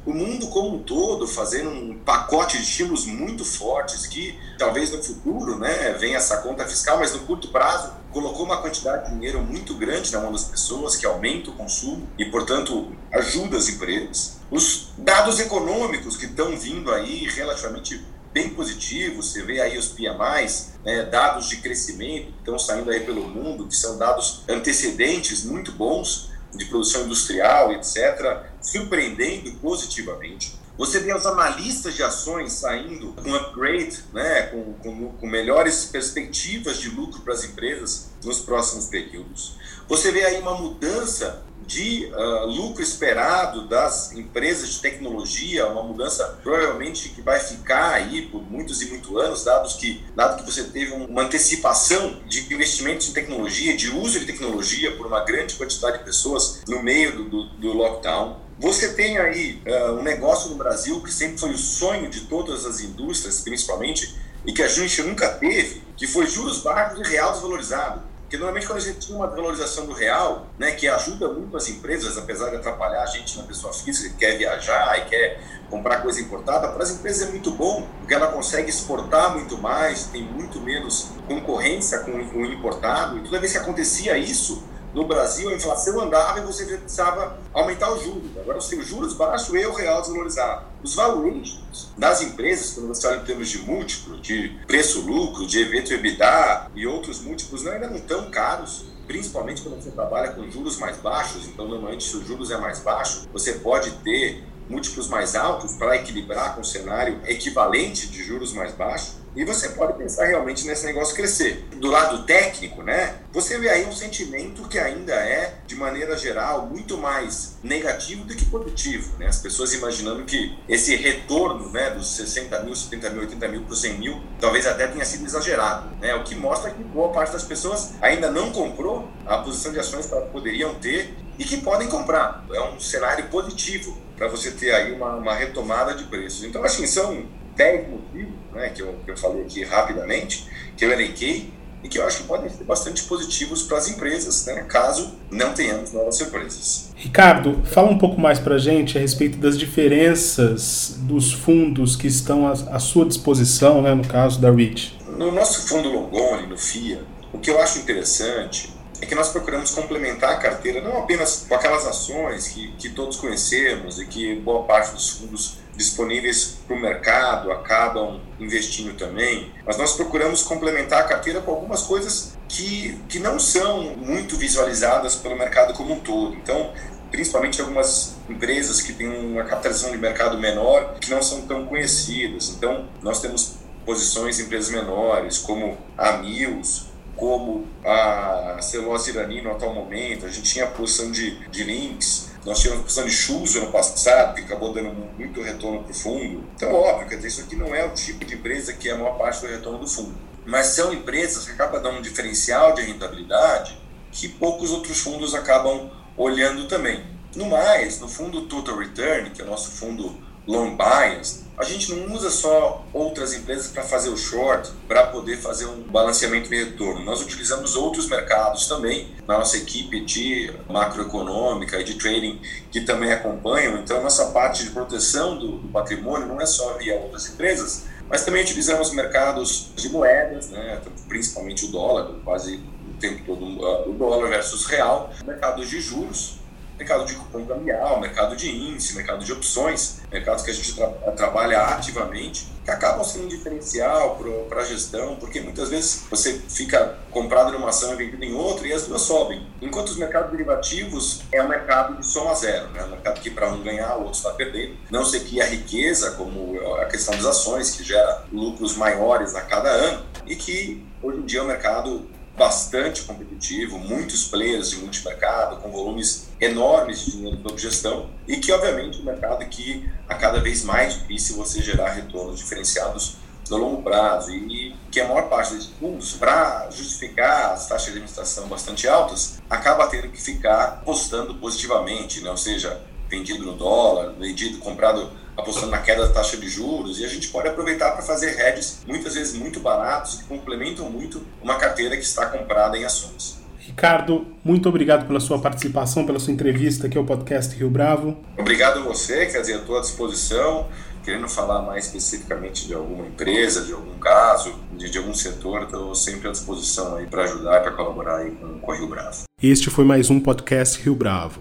O 0.07 0.13
mundo 0.13 0.47
como 0.49 0.77
um 0.77 0.83
todo 0.85 1.27
fazendo 1.27 1.69
um 1.69 1.99
pacote 1.99 2.57
de 2.57 2.63
estímulos 2.63 3.07
muito 3.07 3.45
fortes 3.45 4.07
que 4.07 4.39
talvez 4.57 4.93
no 4.93 5.03
futuro 5.03 5.59
né, 5.59 5.93
venha 5.99 6.19
essa 6.19 6.37
conta 6.37 6.65
fiscal, 6.65 6.99
mas 6.99 7.13
no 7.13 7.21
curto 7.21 7.49
prazo 7.49 7.93
colocou 8.13 8.47
uma 8.47 8.63
quantidade 8.63 9.07
de 9.07 9.15
dinheiro 9.15 9.43
muito 9.43 9.75
grande 9.75 10.13
na 10.13 10.21
mão 10.21 10.31
das 10.31 10.45
pessoas 10.45 10.95
que 10.95 11.05
aumenta 11.05 11.51
o 11.51 11.55
consumo 11.55 12.09
e, 12.17 12.25
portanto, 12.25 12.93
ajuda 13.13 13.57
as 13.57 13.69
empresas. 13.69 14.37
Os 14.49 14.91
dados 14.97 15.41
econômicos 15.41 16.17
que 16.17 16.27
estão 16.27 16.57
vindo 16.57 16.93
aí 16.93 17.29
relativamente 17.29 18.01
bem 18.37 18.51
positivos, 18.51 19.33
você 19.33 19.43
vê 19.43 19.63
aí 19.63 19.79
os 19.79 19.89
PMIs, 19.89 20.75
né, 20.85 21.05
dados 21.05 21.49
de 21.49 21.57
crescimento 21.57 22.33
que 22.33 22.39
estão 22.41 22.59
saindo 22.59 22.91
aí 22.91 23.01
pelo 23.01 23.27
mundo, 23.27 23.67
que 23.67 23.75
são 23.75 23.97
dados 23.97 24.43
antecedentes 24.47 25.43
muito 25.43 25.73
bons 25.73 26.29
de 26.55 26.67
produção 26.67 27.07
industrial, 27.07 27.73
etc., 27.73 28.43
surpreendendo 28.61 29.53
positivamente. 29.53 30.55
Você 30.79 31.01
vê 31.01 31.15
os 31.15 31.25
analistas 31.25 31.95
de 31.95 32.03
ações 32.03 32.53
saindo 32.53 33.13
com 33.15 33.35
upgrade, 33.35 34.05
né, 34.13 34.43
com, 34.43 34.75
com, 34.75 35.13
com 35.13 35.27
melhores 35.27 35.87
perspectivas 35.87 36.79
de 36.79 36.91
lucro 36.91 37.23
para 37.23 37.33
as 37.33 37.45
empresas 37.45 38.11
nos 38.23 38.41
próximos 38.41 38.87
períodos. 38.87 39.55
Você 39.89 40.11
vê 40.11 40.25
aí 40.25 40.41
uma 40.41 40.55
mudança 40.55 41.45
de 41.67 42.07
uh, 42.13 42.47
lucro 42.47 42.83
esperado 42.83 43.67
das 43.67 44.13
empresas 44.13 44.69
de 44.75 44.81
tecnologia, 44.81 45.67
uma 45.67 45.83
mudança 45.83 46.39
provavelmente 46.43 47.09
que 47.09 47.21
vai 47.21 47.41
ficar 47.41 47.95
aí 47.95 48.23
por 48.23 48.41
muitos 48.43 48.81
e 48.83 48.87
muitos 48.87 49.17
anos, 49.17 49.45
dados 49.45 49.75
que, 49.75 50.05
dado 50.15 50.43
que 50.43 50.51
você 50.51 50.65
teve 50.65 50.93
uma 50.93 51.23
antecipação 51.23 52.21
de 52.27 52.53
investimentos 52.53 53.09
em 53.09 53.13
tecnologia, 53.13 53.77
de 53.77 53.91
uso 53.91 54.21
de 54.21 54.27
tecnologia 54.27 54.97
por 54.97 55.07
uma 55.07 55.25
grande 55.25 55.55
quantidade 55.55 55.99
de 55.99 56.05
pessoas 56.05 56.61
no 56.69 56.83
meio 56.83 57.17
do, 57.17 57.25
do, 57.29 57.49
do 57.57 57.73
lockdown. 57.73 58.46
Você 58.59 58.95
tem 58.95 59.19
aí 59.19 59.63
uh, 59.67 59.93
um 59.99 60.03
negócio 60.03 60.49
no 60.49 60.57
Brasil 60.57 61.03
que 61.03 61.13
sempre 61.13 61.37
foi 61.39 61.51
o 61.51 61.59
sonho 61.59 62.09
de 62.09 62.23
todas 62.23 62.65
as 62.65 62.81
indústrias, 62.81 63.41
principalmente, 63.41 64.17
e 64.47 64.53
que 64.53 64.63
a 64.63 64.69
gente 64.69 65.03
nunca 65.03 65.29
teve, 65.29 65.83
que 65.95 66.07
foi 66.07 66.27
juros 66.27 66.63
baixos 66.63 67.07
e 67.07 67.11
real 67.11 67.33
desvalorizado. 67.33 68.03
Porque 68.23 68.39
normalmente 68.39 68.67
quando 68.67 68.79
a 68.79 68.83
gente 68.83 69.07
tem 69.07 69.15
uma 69.15 69.27
valorização 69.27 69.87
do 69.87 69.93
real, 69.93 70.47
né, 70.59 70.73
que 70.73 70.89
ajuda 70.89 71.29
muito 71.29 71.57
as 71.57 71.69
empresas, 71.69 72.17
apesar 72.17 72.49
de 72.51 72.57
atrapalhar 72.57 73.03
a 73.03 73.07
gente 73.07 73.37
na 73.37 73.45
pessoa 73.45 73.73
física 73.73 74.09
que 74.09 74.17
quer 74.17 74.39
viajar 74.39 74.99
e 74.99 75.05
quer 75.05 75.41
comprar 75.71 76.01
coisa 76.01 76.21
importada, 76.21 76.69
para 76.69 76.83
as 76.83 76.91
empresas 76.91 77.29
é 77.29 77.31
muito 77.31 77.51
bom, 77.53 77.87
porque 78.01 78.15
ela 78.15 78.29
consegue 78.29 78.71
exportar 78.71 79.33
muito 79.35 79.59
mais, 79.59 80.07
tem 80.07 80.23
muito 80.23 80.61
menos 80.61 81.11
concorrência 81.29 82.01
com 82.01 82.13
o 82.13 82.47
importado. 82.47 83.19
E 83.19 83.21
toda 83.21 83.39
vez 83.39 83.53
que 83.53 83.59
acontecia 83.59 84.17
isso, 84.17 84.65
no 84.97 85.05
Brasil, 85.07 85.51
a 85.51 85.53
inflação 85.53 86.01
andava 86.01 86.39
e 86.39 86.43
você 86.43 86.65
precisava 86.65 87.39
aumentar 87.53 87.93
os 87.93 88.03
juros. 88.03 88.31
Agora 88.41 88.57
os 88.57 88.67
juros 88.67 89.13
baixos 89.13 89.55
e 89.55 89.67
o 89.67 89.75
real 89.75 90.01
desvalorizado. 90.01 90.65
Os 90.83 90.95
valuations 90.95 91.91
das 91.99 92.23
empresas, 92.23 92.73
quando 92.73 92.89
você 92.89 93.07
olha 93.07 93.19
em 93.19 93.25
termos 93.25 93.51
de 93.51 93.59
múltiplo, 93.59 94.19
de 94.19 94.59
preço-lucro, 94.67 95.47
de 95.47 95.61
evento 95.61 95.93
EBITDA 95.93 96.71
e 96.75 96.87
outros 96.87 97.21
múltiplos, 97.21 97.63
não, 97.63 97.73
ainda 97.73 97.91
não 97.91 98.01
tão 98.01 98.31
caros 98.31 98.87
principalmente 99.07 99.63
quando 99.63 99.81
você 99.81 99.91
trabalha 99.91 100.33
com 100.33 100.51
juros 100.51 100.79
mais 100.79 100.97
baixos, 100.97 101.47
então 101.47 101.69
normalmente 101.69 102.03
se 102.03 102.17
os 102.17 102.27
juros 102.27 102.51
é 102.51 102.57
mais 102.57 102.81
baixo, 102.81 103.29
você 103.33 103.53
pode 103.53 103.93
ter 103.99 104.43
múltiplos 104.69 105.09
mais 105.09 105.37
altos 105.37 105.75
para 105.75 105.95
equilibrar 105.95 106.55
com 106.55 106.63
um 106.63 106.65
cenário 106.65 107.21
equivalente 107.25 108.09
de 108.09 108.25
juros 108.25 108.53
mais 108.53 108.73
baixos. 108.73 109.15
E 109.37 109.45
você 109.45 109.69
pode 109.69 109.93
pensar 109.99 110.25
realmente 110.25 110.67
nesse 110.67 110.87
negócio 110.87 111.15
crescer. 111.15 111.69
Do 111.77 111.91
lado 111.91 112.25
técnico, 112.25 112.83
né, 112.83 113.17
você 113.31 113.59
vê 113.59 113.69
aí 113.69 113.85
um 113.85 113.93
sentimento 113.93 114.67
que 114.67 114.79
ainda 114.79 115.13
é, 115.13 115.59
de 115.67 115.77
maneira 115.77 116.17
geral, 116.17 116.67
muito 116.67 116.97
mais 116.97 117.59
negativo 117.63 118.25
do 118.25 118.35
que 118.35 118.47
positivo. 118.47 119.19
Né? 119.19 119.27
As 119.27 119.39
pessoas 119.39 119.75
imaginando 119.75 120.25
que 120.25 120.57
esse 120.67 120.97
retorno 120.97 121.71
né, 121.71 121.91
dos 121.91 122.17
60 122.17 122.61
mil, 122.63 122.75
70 122.75 123.11
mil, 123.11 123.21
80 123.21 123.49
mil 123.49 123.63
para 123.63 123.73
os 123.73 123.81
100 123.81 123.99
mil 123.99 124.23
talvez 124.41 124.67
até 124.67 124.87
tenha 124.87 125.05
sido 125.05 125.27
exagerado. 125.27 125.95
Né? 126.01 126.15
O 126.15 126.25
que 126.25 126.35
mostra 126.35 126.71
que 126.71 126.83
boa 126.83 127.13
parte 127.13 127.33
das 127.33 127.45
pessoas 127.45 127.93
ainda 128.01 128.31
não 128.31 128.51
comprou 128.53 129.07
a 129.27 129.39
posição 129.39 129.71
de 129.71 129.79
ações 129.79 130.07
que 130.07 130.15
elas 130.15 130.31
poderiam 130.31 130.75
ter 130.77 131.15
e 131.39 131.45
que 131.45 131.59
podem 131.59 131.89
comprar. 131.89 132.47
É 132.51 132.61
um 132.63 132.81
cenário 132.81 133.29
positivo 133.29 134.01
para 134.17 134.29
você 134.29 134.51
ter 134.51 134.75
aí 134.75 134.93
uma, 134.93 135.17
uma 135.17 135.35
retomada 135.35 135.95
de 135.95 136.05
preços. 136.05 136.45
Então, 136.45 136.65
assim, 136.65 136.87
são 136.87 137.27
10 137.55 137.89
motivos 137.91 138.36
né, 138.57 138.71
que, 138.71 138.83
eu, 138.83 138.95
que 139.05 139.11
eu 139.11 139.17
falei 139.17 139.43
aqui 139.43 139.65
rapidamente, 139.65 140.47
que 140.77 140.85
eu 140.85 140.91
elenquei, 140.91 141.51
e 141.83 141.89
que 141.89 141.99
eu 141.99 142.07
acho 142.07 142.23
que 142.23 142.25
podem 142.25 142.49
ser 142.51 142.65
bastante 142.65 143.05
positivos 143.05 143.63
para 143.63 143.79
as 143.79 143.89
empresas, 143.89 144.45
né, 144.47 144.65
caso 144.69 145.15
não 145.31 145.53
tenhamos 145.53 145.93
novas 145.93 146.17
surpresas. 146.17 146.91
Ricardo, 146.97 147.63
fala 147.65 147.91
um 147.91 147.99
pouco 147.99 148.21
mais 148.21 148.41
para 148.41 148.57
a 148.57 148.59
gente 148.59 148.99
a 148.99 149.01
respeito 149.01 149.39
das 149.39 149.57
diferenças 149.57 150.97
dos 151.01 151.33
fundos 151.33 151.95
que 151.95 152.09
estão 152.09 152.49
à, 152.49 152.53
à 152.53 152.79
sua 152.81 153.07
disposição, 153.07 153.81
né, 153.83 153.95
no 153.95 154.07
caso 154.07 154.41
da 154.41 154.51
REIT. 154.51 154.99
No 155.17 155.31
nosso 155.31 155.69
fundo 155.69 155.89
Longoni, 155.89 156.47
no 156.49 156.59
FIA, 156.59 157.03
o 157.33 157.39
que 157.39 157.51
eu 157.51 157.61
acho 157.61 157.79
interessante 157.79 158.75
é 159.01 159.07
que 159.07 159.15
nós 159.15 159.29
procuramos 159.29 159.71
complementar 159.71 160.33
a 160.33 160.37
carteira 160.37 160.81
não 160.81 160.99
apenas 160.99 161.45
com 161.49 161.55
aquelas 161.55 161.87
ações 161.87 162.49
que, 162.49 162.73
que 162.79 162.89
todos 162.91 163.17
conhecemos 163.19 164.01
e 164.01 164.07
que 164.07 164.37
boa 164.37 164.65
parte 164.65 164.95
dos 164.95 165.11
fundos 165.11 165.59
disponíveis 165.77 166.59
para 166.67 166.75
o 166.75 166.81
mercado 166.81 167.53
acabam 167.53 168.21
investindo 168.41 168.97
também, 168.97 169.53
mas 169.65 169.77
nós 169.77 169.95
procuramos 169.95 170.43
complementar 170.43 171.01
a 171.01 171.05
carteira 171.05 171.41
com 171.41 171.51
algumas 171.51 171.83
coisas 171.83 172.37
que, 172.49 172.99
que 173.09 173.19
não 173.19 173.39
são 173.39 173.97
muito 173.97 174.37
visualizadas 174.37 175.17
pelo 175.17 175.37
mercado 175.37 175.75
como 175.75 175.95
um 175.95 176.01
todo. 176.01 176.35
Então, 176.35 176.73
principalmente 177.11 177.61
algumas 177.61 178.17
empresas 178.29 178.81
que 178.81 178.93
têm 178.93 179.09
uma 179.09 179.45
capitalização 179.45 179.91
de 179.91 179.99
mercado 179.99 180.39
menor, 180.39 180.95
que 181.01 181.11
não 181.11 181.23
são 181.23 181.43
tão 181.43 181.67
conhecidas. 181.67 182.51
Então, 182.51 182.89
nós 183.03 183.21
temos 183.21 183.57
posições 183.85 184.41
em 184.41 184.45
empresas 184.45 184.71
menores, 184.71 185.39
como 185.39 185.79
a 185.97 186.19
Mills, 186.19 186.87
como 187.15 187.67
a 187.85 188.59
celulose 188.61 189.11
irani 189.11 189.41
no 189.41 189.53
atual 189.53 189.75
momento, 189.75 190.27
a 190.27 190.29
gente 190.29 190.53
tinha 190.53 190.67
a 190.67 190.69
posição 190.69 191.11
de, 191.11 191.49
de 191.49 191.65
links, 191.65 192.31
nós 192.47 192.61
tínhamos 192.61 192.81
a 192.81 192.85
posição 192.85 193.05
de 193.05 193.11
shoes 193.11 193.57
ano 193.57 193.73
passado, 193.73 194.37
que 194.37 194.43
acabou 194.43 194.73
dando 194.73 194.91
muito 195.19 195.43
retorno 195.43 195.83
para 195.83 195.91
o 195.91 195.95
fundo. 195.95 196.45
Então, 196.55 196.73
óbvio, 196.73 197.09
quer 197.09 197.17
dizer, 197.17 197.29
isso 197.29 197.41
aqui 197.41 197.57
não 197.57 197.75
é 197.75 197.85
o 197.85 197.91
tipo 197.91 198.25
de 198.25 198.37
empresa 198.37 198.73
que 198.73 198.89
é 198.89 198.93
a 198.93 198.97
maior 198.97 199.19
parte 199.19 199.41
do 199.41 199.49
retorno 199.49 199.81
do 199.81 199.87
fundo. 199.89 200.15
Mas 200.47 200.67
são 200.67 200.93
empresas 200.93 201.45
que 201.45 201.51
acabam 201.51 201.83
dando 201.83 201.99
um 201.99 202.03
diferencial 202.03 202.73
de 202.73 202.83
rentabilidade 202.83 203.77
que 204.13 204.29
poucos 204.29 204.71
outros 204.71 205.01
fundos 205.01 205.35
acabam 205.35 205.91
olhando 206.17 206.69
também. 206.69 207.05
No 207.35 207.47
mais, 207.47 207.99
no 207.99 208.09
fundo 208.09 208.43
Total 208.43 208.79
Return, 208.79 209.31
que 209.31 209.43
é 209.43 209.45
o 209.45 209.49
nosso 209.49 209.73
fundo 209.73 210.17
long 210.47 210.77
bias, 210.77 211.45
a 211.59 211.65
gente 211.65 211.93
não 211.95 212.15
usa 212.15 212.31
só 212.31 212.85
outras 212.93 213.33
empresas 213.33 213.69
para 213.69 213.83
fazer 213.83 214.11
o 214.11 214.17
short, 214.17 214.71
para 214.87 215.07
poder 215.07 215.39
fazer 215.39 215.65
um 215.65 215.83
balanceamento 215.85 216.51
de 216.51 216.65
retorno. 216.65 217.03
Nós 217.03 217.23
utilizamos 217.23 217.75
outros 217.75 218.09
mercados 218.09 218.69
também, 218.69 219.15
na 219.27 219.39
nossa 219.39 219.57
equipe 219.57 220.05
de 220.05 220.53
macroeconômica 220.69 221.81
e 221.81 221.85
de 221.85 221.95
trading, 221.95 222.41
que 222.71 222.83
também 222.83 223.11
acompanham. 223.11 223.79
Então, 223.79 224.03
nossa 224.03 224.27
parte 224.27 224.65
de 224.65 224.71
proteção 224.71 225.39
do, 225.39 225.59
do 225.59 225.69
patrimônio 225.69 226.29
não 226.29 226.41
é 226.41 226.47
só 226.47 226.75
via 226.75 226.95
outras 226.97 227.27
empresas, 227.31 227.85
mas 228.09 228.23
também 228.23 228.43
utilizamos 228.43 228.93
mercados 228.93 229.71
de 229.75 229.89
moedas, 229.89 230.51
né, 230.51 230.81
principalmente 231.09 231.65
o 231.65 231.69
dólar, 231.69 232.13
quase 232.23 232.57
o 232.57 233.01
tempo 233.01 233.23
todo 233.25 233.45
o 233.89 233.95
dólar 233.95 234.29
versus 234.29 234.67
real, 234.67 235.11
mercados 235.25 235.71
de 235.71 235.81
juros, 235.81 236.39
mercado 236.79 237.05
de 237.05 237.15
cupom 237.15 237.45
cambial, 237.45 238.01
mercado 238.01 238.37
de 238.37 238.51
índice, 238.51 238.97
mercado 238.97 239.25
de 239.25 239.33
opções, 239.33 239.99
mercados 240.11 240.43
que 240.43 240.51
a 240.51 240.55
gente 240.55 240.75
tra 240.75 240.89
trabalha 241.17 241.61
ativamente, 241.61 242.49
que 242.65 242.71
acabam 242.71 243.05
sendo 243.05 243.25
um 243.25 243.29
diferencial 243.29 244.19
para 244.49 244.61
a 244.61 244.65
gestão, 244.65 245.17
porque 245.17 245.41
muitas 245.41 245.71
vezes 245.71 246.05
você 246.11 246.35
fica 246.49 246.99
comprado 247.11 247.53
numa 247.53 247.69
ação 247.69 247.93
e 247.95 247.97
vendido 247.97 248.25
em 248.25 248.35
outra 248.35 248.67
e 248.67 248.73
as 248.73 248.87
duas 248.87 249.03
sobem. 249.03 249.47
Enquanto 249.63 249.89
os 249.89 249.97
mercados 249.97 250.31
derivativos 250.31 251.23
é 251.33 251.43
um 251.43 251.49
mercado 251.49 251.97
de 251.97 252.07
soma 252.07 252.35
zero, 252.35 252.69
né? 252.71 252.85
um 252.85 252.91
mercado 252.91 253.21
que 253.21 253.31
para 253.31 253.49
um 253.53 253.63
ganhar, 253.63 253.97
o 253.97 254.05
outro 254.05 254.19
está 254.19 254.31
perdendo. 254.31 254.77
Não 254.91 255.05
se 255.05 255.21
cria 255.21 255.47
riqueza, 255.47 256.13
como 256.13 256.61
a 256.81 256.85
questão 256.87 257.15
das 257.15 257.25
ações, 257.25 257.71
que 257.71 257.85
gera 257.85 258.25
lucros 258.33 258.77
maiores 258.77 259.35
a 259.35 259.43
cada 259.43 259.71
ano, 259.71 260.05
e 260.27 260.35
que 260.35 260.85
hoje 261.03 261.19
em 261.19 261.27
dia 261.27 261.41
é 261.41 261.43
um 261.43 261.47
mercado 261.47 262.16
bastante 262.37 263.03
competitivo, 263.03 263.79
muitos 263.79 264.25
players 264.25 264.71
de 264.71 264.77
multimercado, 264.77 265.57
com 265.57 265.71
volumes 265.71 266.29
enormes 266.41 267.05
de 267.05 267.13
dinheiro 267.13 267.39
para 267.39 267.57
gestão, 267.57 268.11
e 268.29 268.37
que, 268.37 268.53
obviamente, 268.53 268.99
é 268.99 269.01
um 269.03 269.05
mercado 269.05 269.45
que 269.47 269.89
a 270.09 270.15
cada 270.15 270.41
vez 270.41 270.63
mais 270.63 270.95
difícil 270.95 271.37
você 271.37 271.63
gerar 271.63 271.91
retornos 271.91 272.39
diferenciados 272.39 273.17
no 273.49 273.57
longo 273.57 273.83
prazo 273.83 274.33
e 274.33 274.75
que 274.91 275.01
a 275.01 275.09
maior 275.09 275.29
parte 275.29 275.55
desses 275.55 275.71
fundos, 275.79 276.13
para 276.15 276.69
justificar 276.71 277.53
as 277.53 277.69
taxas 277.69 277.85
de 277.85 277.91
administração 277.91 278.49
bastante 278.49 278.89
altas, 278.89 279.41
acaba 279.49 279.87
tendo 279.87 280.09
que 280.09 280.21
ficar 280.21 280.65
apostando 280.65 281.35
positivamente, 281.37 282.21
né? 282.21 282.31
ou 282.31 282.37
seja, 282.37 282.81
vendido 283.09 283.45
no 283.45 283.55
dólar, 283.55 284.15
vendido, 284.19 284.59
comprado 284.59 285.11
apostando 285.37 285.71
na 285.71 285.79
queda 285.79 286.07
da 286.07 286.15
taxa 286.15 286.37
de 286.37 286.49
juros, 286.49 286.99
e 286.99 287.05
a 287.05 287.09
gente 287.09 287.29
pode 287.29 287.49
aproveitar 287.49 287.93
para 287.93 288.03
fazer 288.03 288.41
hedges 288.41 288.81
muitas 288.87 289.15
vezes 289.15 289.35
muito 289.35 289.61
baratos 289.61 290.15
que 290.17 290.25
complementam 290.25 290.89
muito 290.89 291.23
uma 291.43 291.57
carteira 291.57 291.97
que 291.97 292.03
está 292.03 292.27
comprada 292.27 292.77
em 292.79 292.85
ações. 292.85 293.37
Ricardo, 293.59 294.27
muito 294.45 294.69
obrigado 294.69 295.07
pela 295.07 295.21
sua 295.21 295.39
participação, 295.39 296.07
pela 296.07 296.19
sua 296.19 296.33
entrevista 296.33 296.87
aqui 296.87 296.97
ao 296.97 297.05
podcast 297.05 297.55
Rio 297.57 297.69
Bravo. 297.69 298.17
Obrigado 298.39 298.79
a 298.79 298.83
você, 298.83 299.27
quer 299.27 299.41
dizer, 299.41 299.59
estou 299.59 299.77
à 299.77 299.81
disposição. 299.81 300.69
Querendo 301.05 301.29
falar 301.29 301.63
mais 301.63 301.87
especificamente 301.87 302.67
de 302.67 302.75
alguma 302.75 303.07
empresa, 303.07 303.65
de 303.65 303.73
algum 303.73 303.97
caso, 303.99 304.53
de, 304.73 304.91
de 304.91 304.99
algum 304.99 305.15
setor, 305.15 305.63
estou 305.63 305.95
sempre 305.95 306.29
à 306.29 306.33
disposição 306.33 306.97
aí 306.97 307.07
para 307.07 307.23
ajudar 307.23 307.61
e 307.61 307.63
para 307.63 307.71
colaborar 307.73 308.17
aí 308.17 308.33
com, 308.33 308.59
com 308.59 308.73
a 308.73 308.77
Rio 308.77 308.89
Bravo. 308.89 309.23
Este 309.41 309.71
foi 309.71 309.85
mais 309.85 310.11
um 310.11 310.19
podcast 310.19 310.83
Rio 310.83 310.97
Bravo. 310.97 311.41